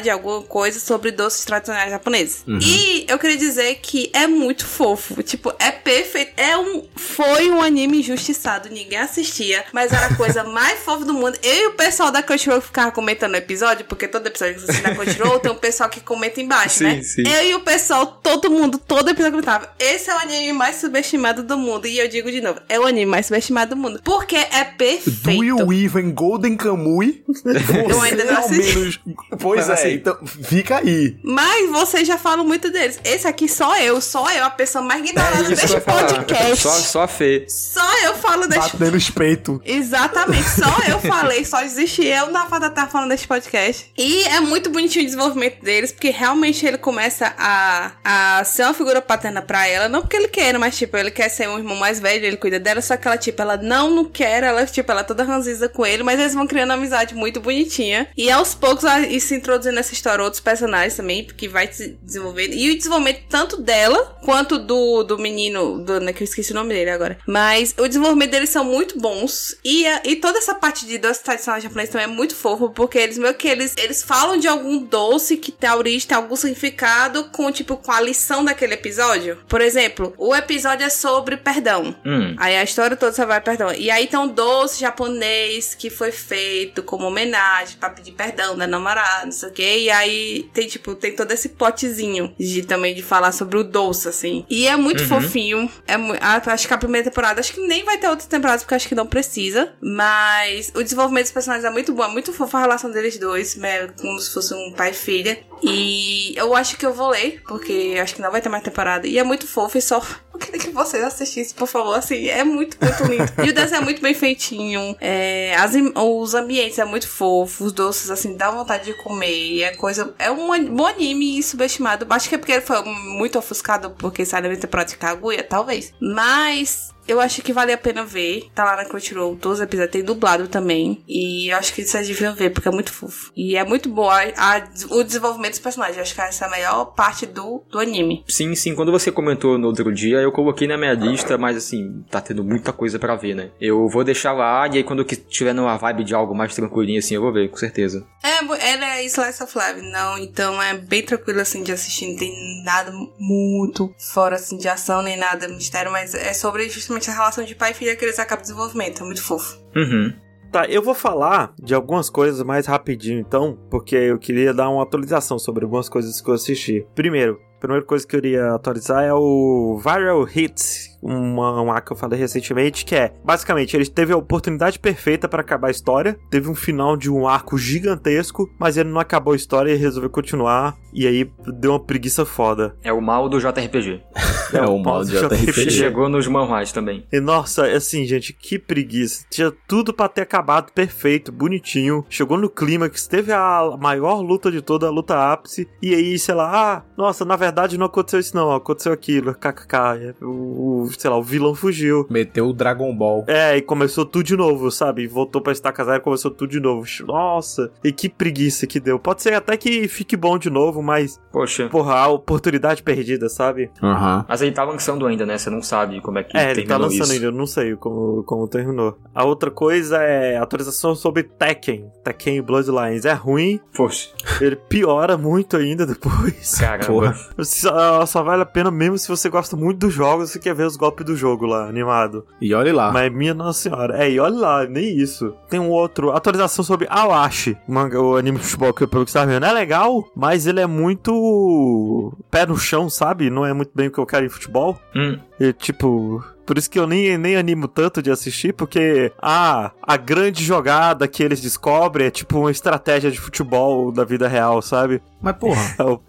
[0.00, 2.44] novidade, alguma coisa sobre doces tradicionais japoneses.
[2.60, 5.22] E eu queria dizer que é muito fofo.
[5.22, 6.32] Tipo, é perfeito.
[6.36, 6.84] É um.
[6.96, 8.68] Foi um anime injustiçado.
[8.70, 9.64] Ninguém assistia.
[9.72, 11.38] Mas era a coisa mais fofa do mundo.
[11.42, 14.70] Eu e o pessoal da Crunchyroll ficava comentando o episódio, porque todo episódio que você
[14.72, 17.02] assiste da Crunchyroll tem um pessoal que comenta embaixo, Sim, né?
[17.02, 17.22] sim.
[17.26, 19.72] Eu e o pessoal, todo mundo, todo episódio comentava.
[19.78, 21.86] Esse é o anime mais subestimado do mundo.
[21.86, 24.00] E eu digo de novo, é o anime mais subestimado do mundo.
[24.02, 25.10] Porque é perfeito.
[25.20, 27.22] Do you even Golden Kamui?
[27.90, 28.78] Eu ainda não assisti.
[28.78, 29.00] menos.
[29.38, 31.16] Pois é, Então fica aí.
[31.22, 32.98] Mas vocês já falam muito deles.
[33.04, 36.56] Esse aqui só eu, só eu, a pessoa mais ignorada É que eu deste podcast.
[36.56, 37.46] Só, só a Fê.
[37.48, 39.60] Só eu falo deste Batendo os peitos.
[39.64, 43.90] Exatamente, só eu falei, só existe eu na Fada tá falando desse podcast.
[43.96, 48.74] E é muito bonitinho o desenvolvimento deles, porque realmente ele começa a, a ser uma
[48.74, 51.76] figura paterna pra ela, não porque ele quer, mas tipo, ele quer ser um irmão
[51.76, 54.90] mais velho, ele cuida dela, só que ela, tipo, ela não, não quer, ela, tipo,
[54.90, 58.08] ela é toda ranziza com ele, mas eles vão criando uma amizade muito bonitinha.
[58.16, 62.52] E aos poucos, e se introduzindo nessa história outros personagens também, porque vai se desenvolvendo.
[62.54, 66.54] E o desenvolvimento tanto dela, quanto do, do menino, do, né, que eu esqueci o
[66.54, 67.18] nome dele agora.
[67.26, 69.56] Mas o desenvolvimento deles são muito bons.
[69.64, 72.98] E, a- e toda essa parte de doce tradicional japonês também é muito fofo, porque
[72.98, 76.36] eles meio que eles, eles falam de algum doce que tem a origem, tem algum
[76.36, 79.38] significado com, tipo, com a lição daquele episódio.
[79.48, 81.94] Por exemplo, o episódio é sobre perdão.
[82.04, 82.34] Hum.
[82.38, 83.72] Aí a história toda só vai perdão.
[83.72, 88.66] E aí tem um doce japonês que foi feito como homenagem pra pedir perdão da
[88.66, 89.78] namorada, não sei o quê.
[89.80, 94.08] E aí tem, tipo, tem todo esse potezinho de também de falar sobre o doce,
[94.08, 94.44] assim.
[94.48, 95.70] E é muito fofinho.
[95.86, 98.74] É ah, acho que a primeira temporada, acho que nem vai ter outras temporadas, porque
[98.74, 99.74] acho que não precisa.
[99.80, 103.56] Mas o desenvolvimento dos personagens é muito bom, é muito fofo a relação deles dois,
[103.56, 105.38] né, como se fosse um pai e filha.
[105.62, 109.06] E eu acho que eu vou ler, porque acho que não vai ter mais temporada.
[109.06, 110.02] E é muito fofo e só.
[110.40, 111.94] Eu queria que vocês assistissem, por favor.
[111.94, 113.30] Assim, é muito, muito lindo.
[113.44, 114.96] E o desenho é muito bem feitinho.
[115.00, 117.64] É, as os ambientes é muito fofo.
[117.64, 119.62] Os doces, assim, dá vontade de comer.
[119.62, 120.14] É coisa.
[120.18, 122.06] É um bom anime subestimado.
[122.08, 125.92] Acho que é porque ele foi muito ofuscado porque sai da temporada de Kaguya, talvez.
[126.00, 126.90] Mas.
[127.06, 128.48] Eu acho que vale a pena ver.
[128.54, 131.02] Tá lá na Crunchyroll, todos os episódios tem dublado também.
[131.08, 133.32] E eu acho que vocês deviam ver, porque é muito fofo.
[133.36, 135.96] E é muito boa a- a- o desenvolvimento dos personagens.
[135.96, 138.24] Eu acho que essa é a melhor parte do, do anime.
[138.28, 138.74] Sim, sim.
[138.74, 142.44] Quando você comentou no outro dia, eu coloquei na minha lista, mas assim, tá tendo
[142.44, 143.50] muita coisa pra ver, né?
[143.60, 146.98] Eu vou deixar lá, e aí quando eu tiver numa vibe de algo mais tranquilinho
[146.98, 148.06] assim, eu vou ver, com certeza.
[148.22, 148.38] É,
[148.72, 152.32] ela é Slice of Life, não, então é bem tranquilo assim de assistir, não tem
[152.64, 157.44] nada muito fora assim de ação nem nada mistério, mas é sobre justamente a relação
[157.44, 159.58] de pai e filha que eles acabam desenvolvimento, é muito fofo.
[159.76, 160.12] Uhum.
[160.50, 164.82] Tá, eu vou falar de algumas coisas mais rapidinho então, porque eu queria dar uma
[164.82, 166.84] atualização sobre algumas coisas que eu assisti.
[166.94, 171.96] Primeiro, primeira coisa que eu queria atualizar é o Viral Hits, uma, uma que eu
[171.96, 176.48] falei recentemente, que é, basicamente, ele teve a oportunidade perfeita pra acabar a história, teve
[176.48, 180.76] um final de um arco gigantesco, mas ele não acabou a história e resolveu continuar,
[180.92, 182.74] e aí deu uma preguiça foda.
[182.82, 184.02] É o mal do JRPG.
[184.52, 185.70] É o mal de JRPG.
[185.70, 187.06] Chegou nos manhwas também.
[187.12, 189.24] E nossa, assim, gente, que preguiça.
[189.30, 192.04] Tinha tudo pra ter acabado perfeito, bonitinho.
[192.10, 195.68] Chegou no clímax, teve a maior luta de toda, a luta ápice.
[195.80, 200.14] E aí, sei lá, ah, nossa, na verdade não aconteceu isso não, aconteceu aquilo, kkk.
[200.22, 202.06] O, o- sei lá, o vilão fugiu.
[202.10, 203.24] Meteu o Dragon Ball.
[203.26, 205.06] É, e começou tudo de novo, sabe?
[205.06, 206.86] Voltou pra estaca zero e começou tudo de novo.
[207.06, 208.98] Nossa, e que preguiça que deu.
[208.98, 211.68] Pode ser até que fique bom de novo, mas, Poxa.
[211.68, 213.70] porra, a oportunidade perdida, sabe?
[213.82, 214.24] Aham.
[214.28, 215.36] Mas ele tá lançando ainda, né?
[215.38, 217.12] Você não sabe como é que É, ele tá lançando isso.
[217.12, 218.96] ainda, eu não sei como, como terminou.
[219.14, 221.90] A outra coisa é atualização sobre Tekken.
[222.04, 223.04] Tekken Bloodlines.
[223.04, 224.10] É ruim, Poxa.
[224.40, 226.58] ele piora muito ainda depois.
[226.58, 226.86] Caramba.
[226.86, 227.16] Porra.
[227.44, 230.66] Só, só vale a pena mesmo se você gosta muito do jogo, você quer ver
[230.66, 232.26] os golpes do jogo lá, animado.
[232.40, 232.92] E olhe lá.
[232.92, 234.02] Mas minha nossa senhora.
[234.02, 235.34] É, e olha lá, nem isso.
[235.48, 239.04] Tem um outro, atualização sobre Awashi, o manga, o anime de futebol que eu pelo
[239.04, 239.44] que você tá vendo.
[239.46, 243.30] É legal, mas ele é muito pé no chão, sabe?
[243.30, 244.78] Não é muito bem o que eu quero em futebol.
[244.94, 245.18] Hum.
[245.38, 249.96] E, tipo, Por isso que eu nem, nem animo tanto de assistir, porque ah, a
[249.96, 255.00] grande jogada que eles descobrem é tipo uma estratégia de futebol da vida real, sabe?
[255.20, 255.60] Mas, porra.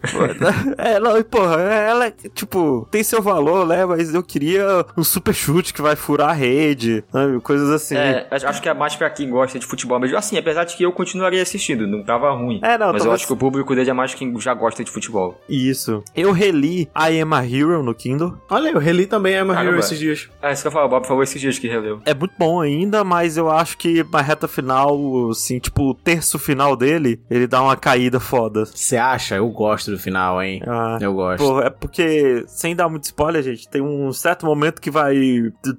[0.77, 3.85] É, não, e porra, ela é, tipo, tem seu valor, né?
[3.85, 7.39] Mas eu queria um super chute que vai furar a rede, sabe?
[7.41, 7.95] Coisas assim.
[7.95, 10.17] É, acho que é mais pra quem gosta de futebol mesmo.
[10.17, 12.59] Assim, apesar de que eu continuaria assistindo, não tava ruim.
[12.63, 14.91] É, não, Mas eu acho que o público dele é mais quem já gosta de
[14.91, 15.39] futebol.
[15.47, 16.03] Isso.
[16.15, 18.37] Eu reli I Am a Hero no Kindle.
[18.49, 19.63] Olha, eu reli também a Caramba.
[19.63, 20.29] Hero esses dias.
[20.41, 22.01] Ah, isso que eu falo, Bob, por favor, esses dias que releu.
[22.05, 26.39] É muito bom ainda, mas eu acho que na reta final, assim, tipo, o terço
[26.39, 28.65] final dele, ele dá uma caída foda.
[28.65, 29.35] Você acha?
[29.35, 30.61] Eu gosto do final, hein?
[30.65, 31.43] Ah, Eu gosto.
[31.43, 35.15] Pô, é porque, sem dar muito spoiler, gente, tem um certo momento que vai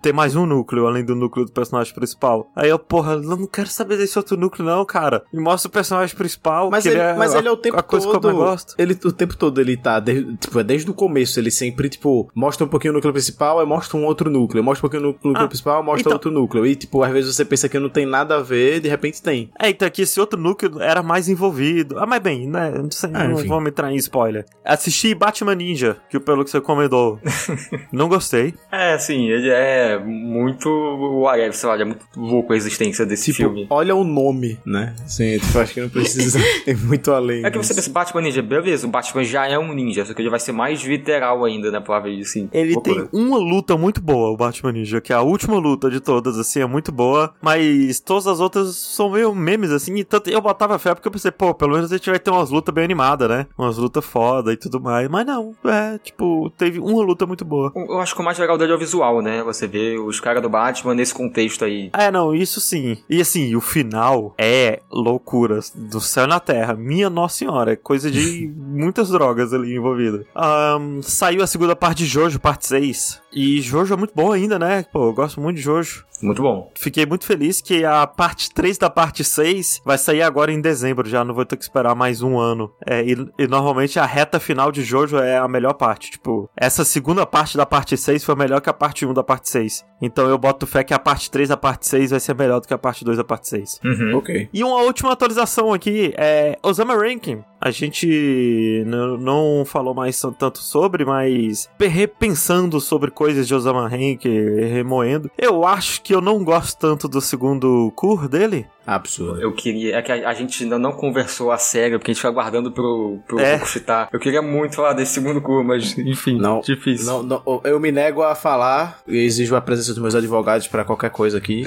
[0.02, 2.50] ter mais um núcleo, além do núcleo do personagem principal.
[2.54, 5.22] Aí eu, porra, eu não quero saber desse outro núcleo, não, cara.
[5.32, 6.70] Me mostra o personagem principal.
[6.70, 8.20] Mas que ele, é mas a, ele é o tempo a coisa todo.
[8.20, 8.74] que eu mais gosto.
[8.78, 10.00] Ele, o tempo todo ele tá.
[10.00, 11.38] de- tipo, é desde o começo.
[11.38, 14.62] Ele sempre, tipo, mostra um pouquinho o núcleo principal, aí mostra um outro núcleo.
[14.64, 16.66] Mostra um pouquinho o núcleo Ah, principal, mostra então- outro núcleo.
[16.66, 19.50] E, tipo, às vezes você pensa que não tem nada a ver, de repente tem.
[19.58, 21.98] É, então aqui esse outro núcleo era mais envolvido.
[21.98, 22.70] Ah, mas bem, né?
[22.70, 23.48] Não sei, Ah, não enfim.
[23.48, 24.44] vamos entrar em spoiler.
[24.64, 27.18] Assisti Batman Ninja, que pelo que você comentou.
[27.92, 28.54] não gostei.
[28.70, 33.32] É, assim, ele é muito whatever, sei lá, ele é muito louco a existência desse
[33.32, 33.66] Tipo, filme.
[33.70, 34.94] olha o nome, né?
[35.06, 37.44] Sim, tipo, acho que não precisa ir muito além.
[37.44, 40.22] É que você pensa, Batman Ninja, beleza, o Batman já é um ninja, só que
[40.22, 42.48] ele vai ser mais literal ainda na palavra assim.
[42.52, 43.06] Ele loucura.
[43.06, 46.38] tem uma luta muito boa, o Batman Ninja, que é a última luta de todas,
[46.38, 50.40] assim, é muito boa, mas todas as outras são meio memes, assim, e tanto eu
[50.40, 52.84] botava fé porque eu pensei, pô, pelo menos a gente vai ter umas lutas bem
[52.84, 53.46] animadas, né?
[53.58, 57.72] Umas lutas foda e tudo mais, mas não, é, tipo, teve uma luta muito boa.
[57.74, 59.42] Eu acho que o mais legal dele é o visual, né?
[59.42, 61.90] Você vê os caras do Batman nesse contexto aí.
[61.92, 62.98] É, não, isso sim.
[63.08, 66.74] E assim, o final é loucura do céu e na terra.
[66.74, 70.24] Minha nossa senhora, é coisa de muitas drogas ali envolvidas.
[70.34, 73.20] Ahn, saiu a segunda parte de Jojo, parte 6.
[73.32, 74.84] E Jojo é muito bom ainda, né?
[74.92, 76.04] Pô, eu gosto muito de Jojo.
[76.22, 76.70] Muito bom.
[76.74, 81.08] Fiquei muito feliz que a parte 3 da parte 6 vai sair agora em dezembro
[81.08, 82.72] já, não vou ter que esperar mais um ano.
[82.86, 86.10] É, e, e normalmente a reta final de Jojo é a melhor parte.
[86.10, 89.48] Tipo, essa segunda parte da parte 6 foi melhor que a parte 1 da parte
[89.48, 89.84] 6.
[90.02, 92.66] Então eu boto fé que a parte 3 da parte 6 vai ser melhor do
[92.66, 93.80] que a parte 2 da parte 6.
[94.14, 94.48] Ok.
[94.52, 97.42] E uma última atualização aqui é Osama Ranking.
[97.60, 98.84] A gente
[99.20, 105.30] não falou mais tanto sobre, mas repensando sobre coisas de Osama Ranking, remoendo.
[105.38, 108.66] Eu acho que eu não gosto tanto do segundo cur dele.
[108.86, 109.40] Absurdo.
[109.40, 109.96] Eu queria.
[109.96, 112.70] É que a, a gente ainda não conversou a sério, porque a gente fica aguardando
[112.72, 113.58] pro, pro É.
[113.60, 114.08] Citar.
[114.12, 116.38] Eu queria muito falar desse segundo cu, mas enfim.
[116.38, 117.06] Não, difícil.
[117.06, 120.84] Não, não, eu me nego a falar e exijo a presença dos meus advogados pra
[120.84, 121.62] qualquer coisa aqui.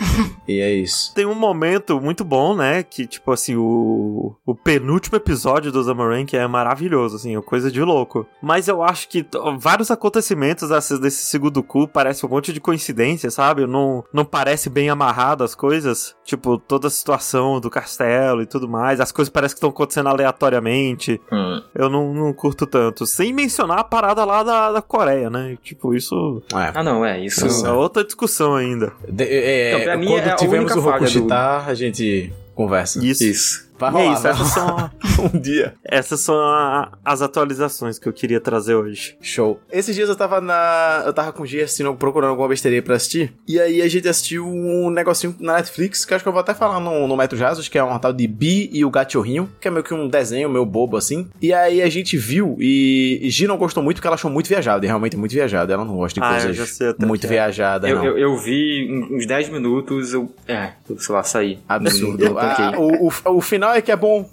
[0.46, 1.12] e é isso.
[1.14, 2.82] Tem um momento muito bom, né?
[2.82, 7.82] Que, tipo assim, o, o penúltimo episódio do Zamarank é maravilhoso, assim, é coisa de
[7.82, 8.26] louco.
[8.40, 9.26] Mas eu acho que
[9.58, 13.66] vários acontecimentos desse, desse segundo cu parece um monte de coincidência, sabe?
[13.66, 16.14] Não, não parece bem amarrado as coisas.
[16.24, 19.00] Tipo, toda a situação do castelo e tudo mais.
[19.00, 21.20] As coisas parecem que estão acontecendo aleatoriamente.
[21.32, 21.62] Hum.
[21.74, 23.06] Eu não, não curto tanto.
[23.06, 25.56] Sem mencionar a parada lá da, da Coreia, né?
[25.62, 26.72] Tipo, isso É.
[26.74, 27.66] Ah, não, é isso.
[27.66, 28.92] É outra discussão ainda.
[29.08, 32.32] De- é, Então, pra mim, quando é tivermos única o falha do- Rokushita, a gente
[32.54, 33.04] conversa.
[33.04, 33.24] Isso.
[33.24, 33.69] Isso.
[33.80, 34.92] Vai E rolar, é isso, vai essas rolar.
[35.16, 35.74] são, um dia.
[35.84, 39.16] essas são a- as atualizações que eu queria trazer hoje.
[39.22, 39.58] Show.
[39.72, 41.02] Esses dias eu tava na.
[41.06, 43.32] Eu tava com o Gia assistindo, procurando alguma besteirinha pra assistir.
[43.48, 46.52] E aí a gente assistiu um negocinho na Netflix, que acho que eu vou até
[46.54, 49.66] falar no, no Metro Jazz, que é um tal de Bi e o Gatorrinho, que
[49.66, 51.28] é meio que um desenho meio bobo assim.
[51.40, 54.84] E aí a gente viu e, Gi não gostou muito porque ela achou muito viajado,
[54.84, 55.72] e realmente é muito viajado.
[55.72, 57.28] Ela não gosta de Ah, eu coisas já sei até muito é.
[57.28, 60.32] viajadas, Eu, eu, eu vi uns 10 minutos, eu.
[60.46, 61.58] É, sei lá, saí.
[61.68, 62.38] Absurdo.
[62.38, 64.28] Ah, o, o, o final é que é bom.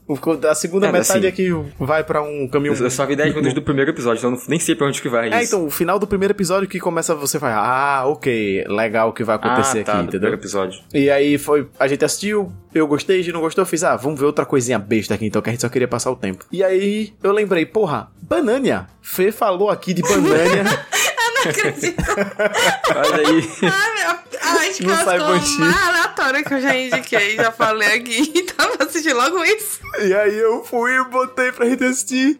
[0.49, 2.73] A segunda É, metade assim, é que vai pra um caminho.
[2.73, 5.31] Eu, só vi 10 minutos do primeiro episódio, então nem sei pra onde que vai
[5.31, 5.55] É, isso.
[5.55, 9.23] então, o final do primeiro episódio que começa você vai, ah, ok, legal o que
[9.23, 10.19] vai acontecer ah, tá, aqui, entendeu?
[10.19, 10.79] primeiro episódio.
[10.93, 13.95] E aí foi, a gente assistiu, eu gostei, a gente não gostou, eu fiz, ah,
[13.95, 16.45] vamos ver outra coisinha besta aqui então, que a gente só queria passar o tempo.
[16.51, 18.87] E aí eu lembrei, porra, Banânia.
[19.01, 20.65] Fê falou aqui de Banânia.
[21.43, 22.03] Não acredito.
[22.95, 23.49] Olha aí.
[23.59, 25.59] Sai a coisa banchinho.
[25.59, 28.33] mais aleatória que eu já indiquei, já falei aqui.
[28.57, 29.79] Então eu assisti logo isso.
[30.01, 32.39] e aí eu fui e botei pra gente assistir.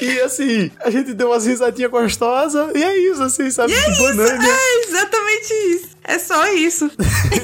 [0.00, 2.74] E assim, a gente deu umas risadinhas gostosas.
[2.74, 3.72] E é isso, assim, sabe?
[3.72, 4.48] É Banânia.
[4.50, 5.93] É exatamente isso.
[6.04, 6.90] É só isso.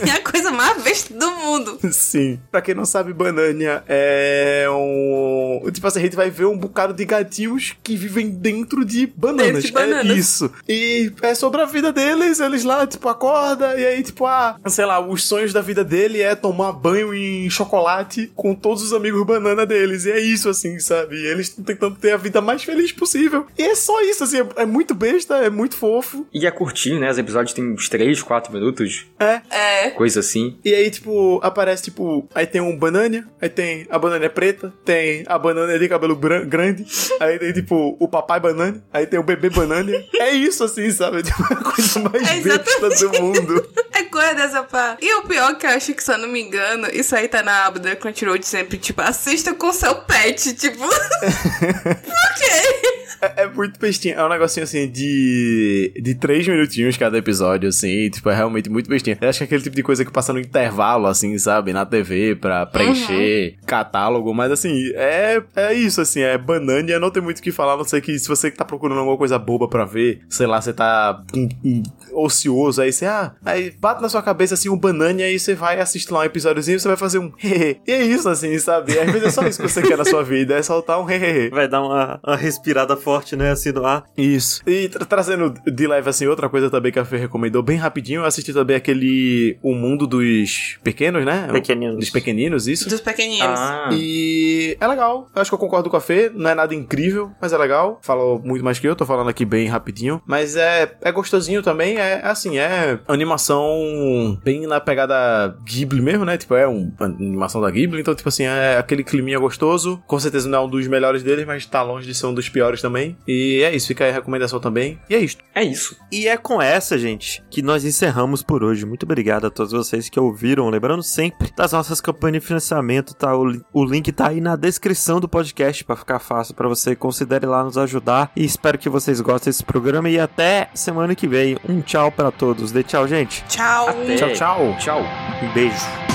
[0.06, 1.78] É a coisa mais besta do mundo.
[1.92, 2.38] Sim.
[2.50, 5.70] Pra quem não sabe, Banania é um.
[5.70, 9.46] Tipo assim, a gente vai ver um bocado de gatinhos que vivem dentro de bananas.
[9.46, 10.16] Dentro de bananas.
[10.16, 10.52] É isso.
[10.68, 14.84] E é sobre a vida deles, eles lá, tipo, acorda e aí, tipo, ah, sei
[14.84, 19.24] lá, os sonhos da vida dele é tomar banho em chocolate com todos os amigos
[19.26, 20.06] banana deles.
[20.06, 21.16] E é isso, assim, sabe?
[21.16, 23.46] E eles estão tentando ter a vida mais feliz possível.
[23.58, 26.26] E é só isso, assim, é, é muito besta, é muito fofo.
[26.32, 27.10] E é curtinho, né?
[27.10, 29.40] Os episódios têm uns 3, 4 minutos, É.
[29.50, 29.90] É.
[29.90, 30.58] coisa assim.
[30.64, 35.24] E aí, tipo, aparece, tipo, aí tem um banana, aí tem a banana preta, tem
[35.26, 36.86] a banana de cabelo grande,
[37.20, 39.90] aí tem, tipo, o papai banana, aí tem o bebê banana.
[40.14, 41.22] É isso, assim, sabe?
[41.30, 43.68] Tipo, a coisa mais É besta do mundo.
[43.92, 44.96] É coisa dessa pá.
[45.00, 47.42] E o pior que eu acho que, se eu não me engano, isso aí tá
[47.42, 50.78] na aba da Crunchyroll de sempre, tipo, assista com seu pet, tipo...
[50.88, 53.00] Por quê?
[53.20, 54.14] É, é muito bestinha.
[54.14, 55.92] É um negocinho assim de.
[56.00, 58.08] de três minutinhos cada episódio, assim.
[58.10, 59.16] Tipo, é realmente muito bestinha.
[59.20, 61.72] Eu acho que é aquele tipo de coisa que passa no intervalo, assim, sabe?
[61.72, 64.34] Na TV pra preencher catálogo.
[64.34, 66.20] Mas assim, é, é isso, assim.
[66.20, 66.98] É banana.
[66.98, 67.74] Não tem muito o que falar.
[67.74, 70.60] a Não sei que se você tá procurando alguma coisa boba pra ver, sei lá,
[70.60, 71.82] você tá hum,
[72.12, 75.54] ocioso, aí você, ah, aí bate na sua cabeça assim um banana e aí você
[75.54, 77.80] vai assistir lá um episódiozinho e você vai fazer um hehe.
[77.86, 78.98] E é isso, assim, sabe?
[78.98, 81.50] Às vezes é só isso que você quer na sua vida, é soltar um hehehe.
[81.50, 83.50] Vai dar uma, uma respirada forte, né?
[83.50, 84.04] Assim no ar.
[84.16, 84.60] Isso.
[84.66, 88.20] E tra- trazendo de leve assim, outra coisa também que a Fê recomendou bem rapidinho,
[88.22, 91.48] eu assisti também aquele O Mundo dos Pequenos, né?
[91.52, 91.96] Pequeninos.
[91.98, 92.88] Dos Pequeninos, isso.
[92.88, 93.58] Dos pequeninos.
[93.58, 95.28] Ah, E é legal.
[95.34, 96.30] Eu acho que eu concordo com a Fê.
[96.34, 97.98] Não é nada incrível, mas é legal.
[98.02, 100.20] Falou muito mais que eu, tô falando aqui bem rapidinho.
[100.26, 101.96] Mas é, é gostosinho também.
[101.98, 106.36] É assim, é animação bem na pegada Ghibli mesmo, né?
[106.36, 108.00] Tipo, é uma animação da Ghibli.
[108.00, 110.02] Então, tipo assim, é aquele climinha gostoso.
[110.06, 112.48] Com certeza não é um dos melhores deles, mas tá longe de ser um dos
[112.48, 113.16] piores também.
[113.26, 114.98] E é isso, fica aí a recomendação também.
[115.08, 115.42] E é isto.
[115.54, 115.96] é isso.
[116.10, 118.84] E é com essa, gente, que nós encerramos por hoje.
[118.86, 120.68] Muito obrigado a todos vocês que ouviram.
[120.68, 123.36] Lembrando sempre das nossas campanhas de financiamento, tá?
[123.36, 126.94] O, o link tá aí na descrição do podcast pra ficar fácil pra você.
[126.96, 128.30] Considere lá nos ajudar.
[128.36, 130.08] E espero que vocês gostem desse programa.
[130.08, 131.56] E até semana que vem.
[131.68, 132.70] Um tchau pra todos.
[132.70, 133.44] Dê tchau, gente.
[133.48, 133.88] Tchau.
[133.88, 134.14] Até.
[134.14, 134.76] Tchau, tchau.
[134.78, 135.02] Tchau.
[135.42, 136.09] Um beijo.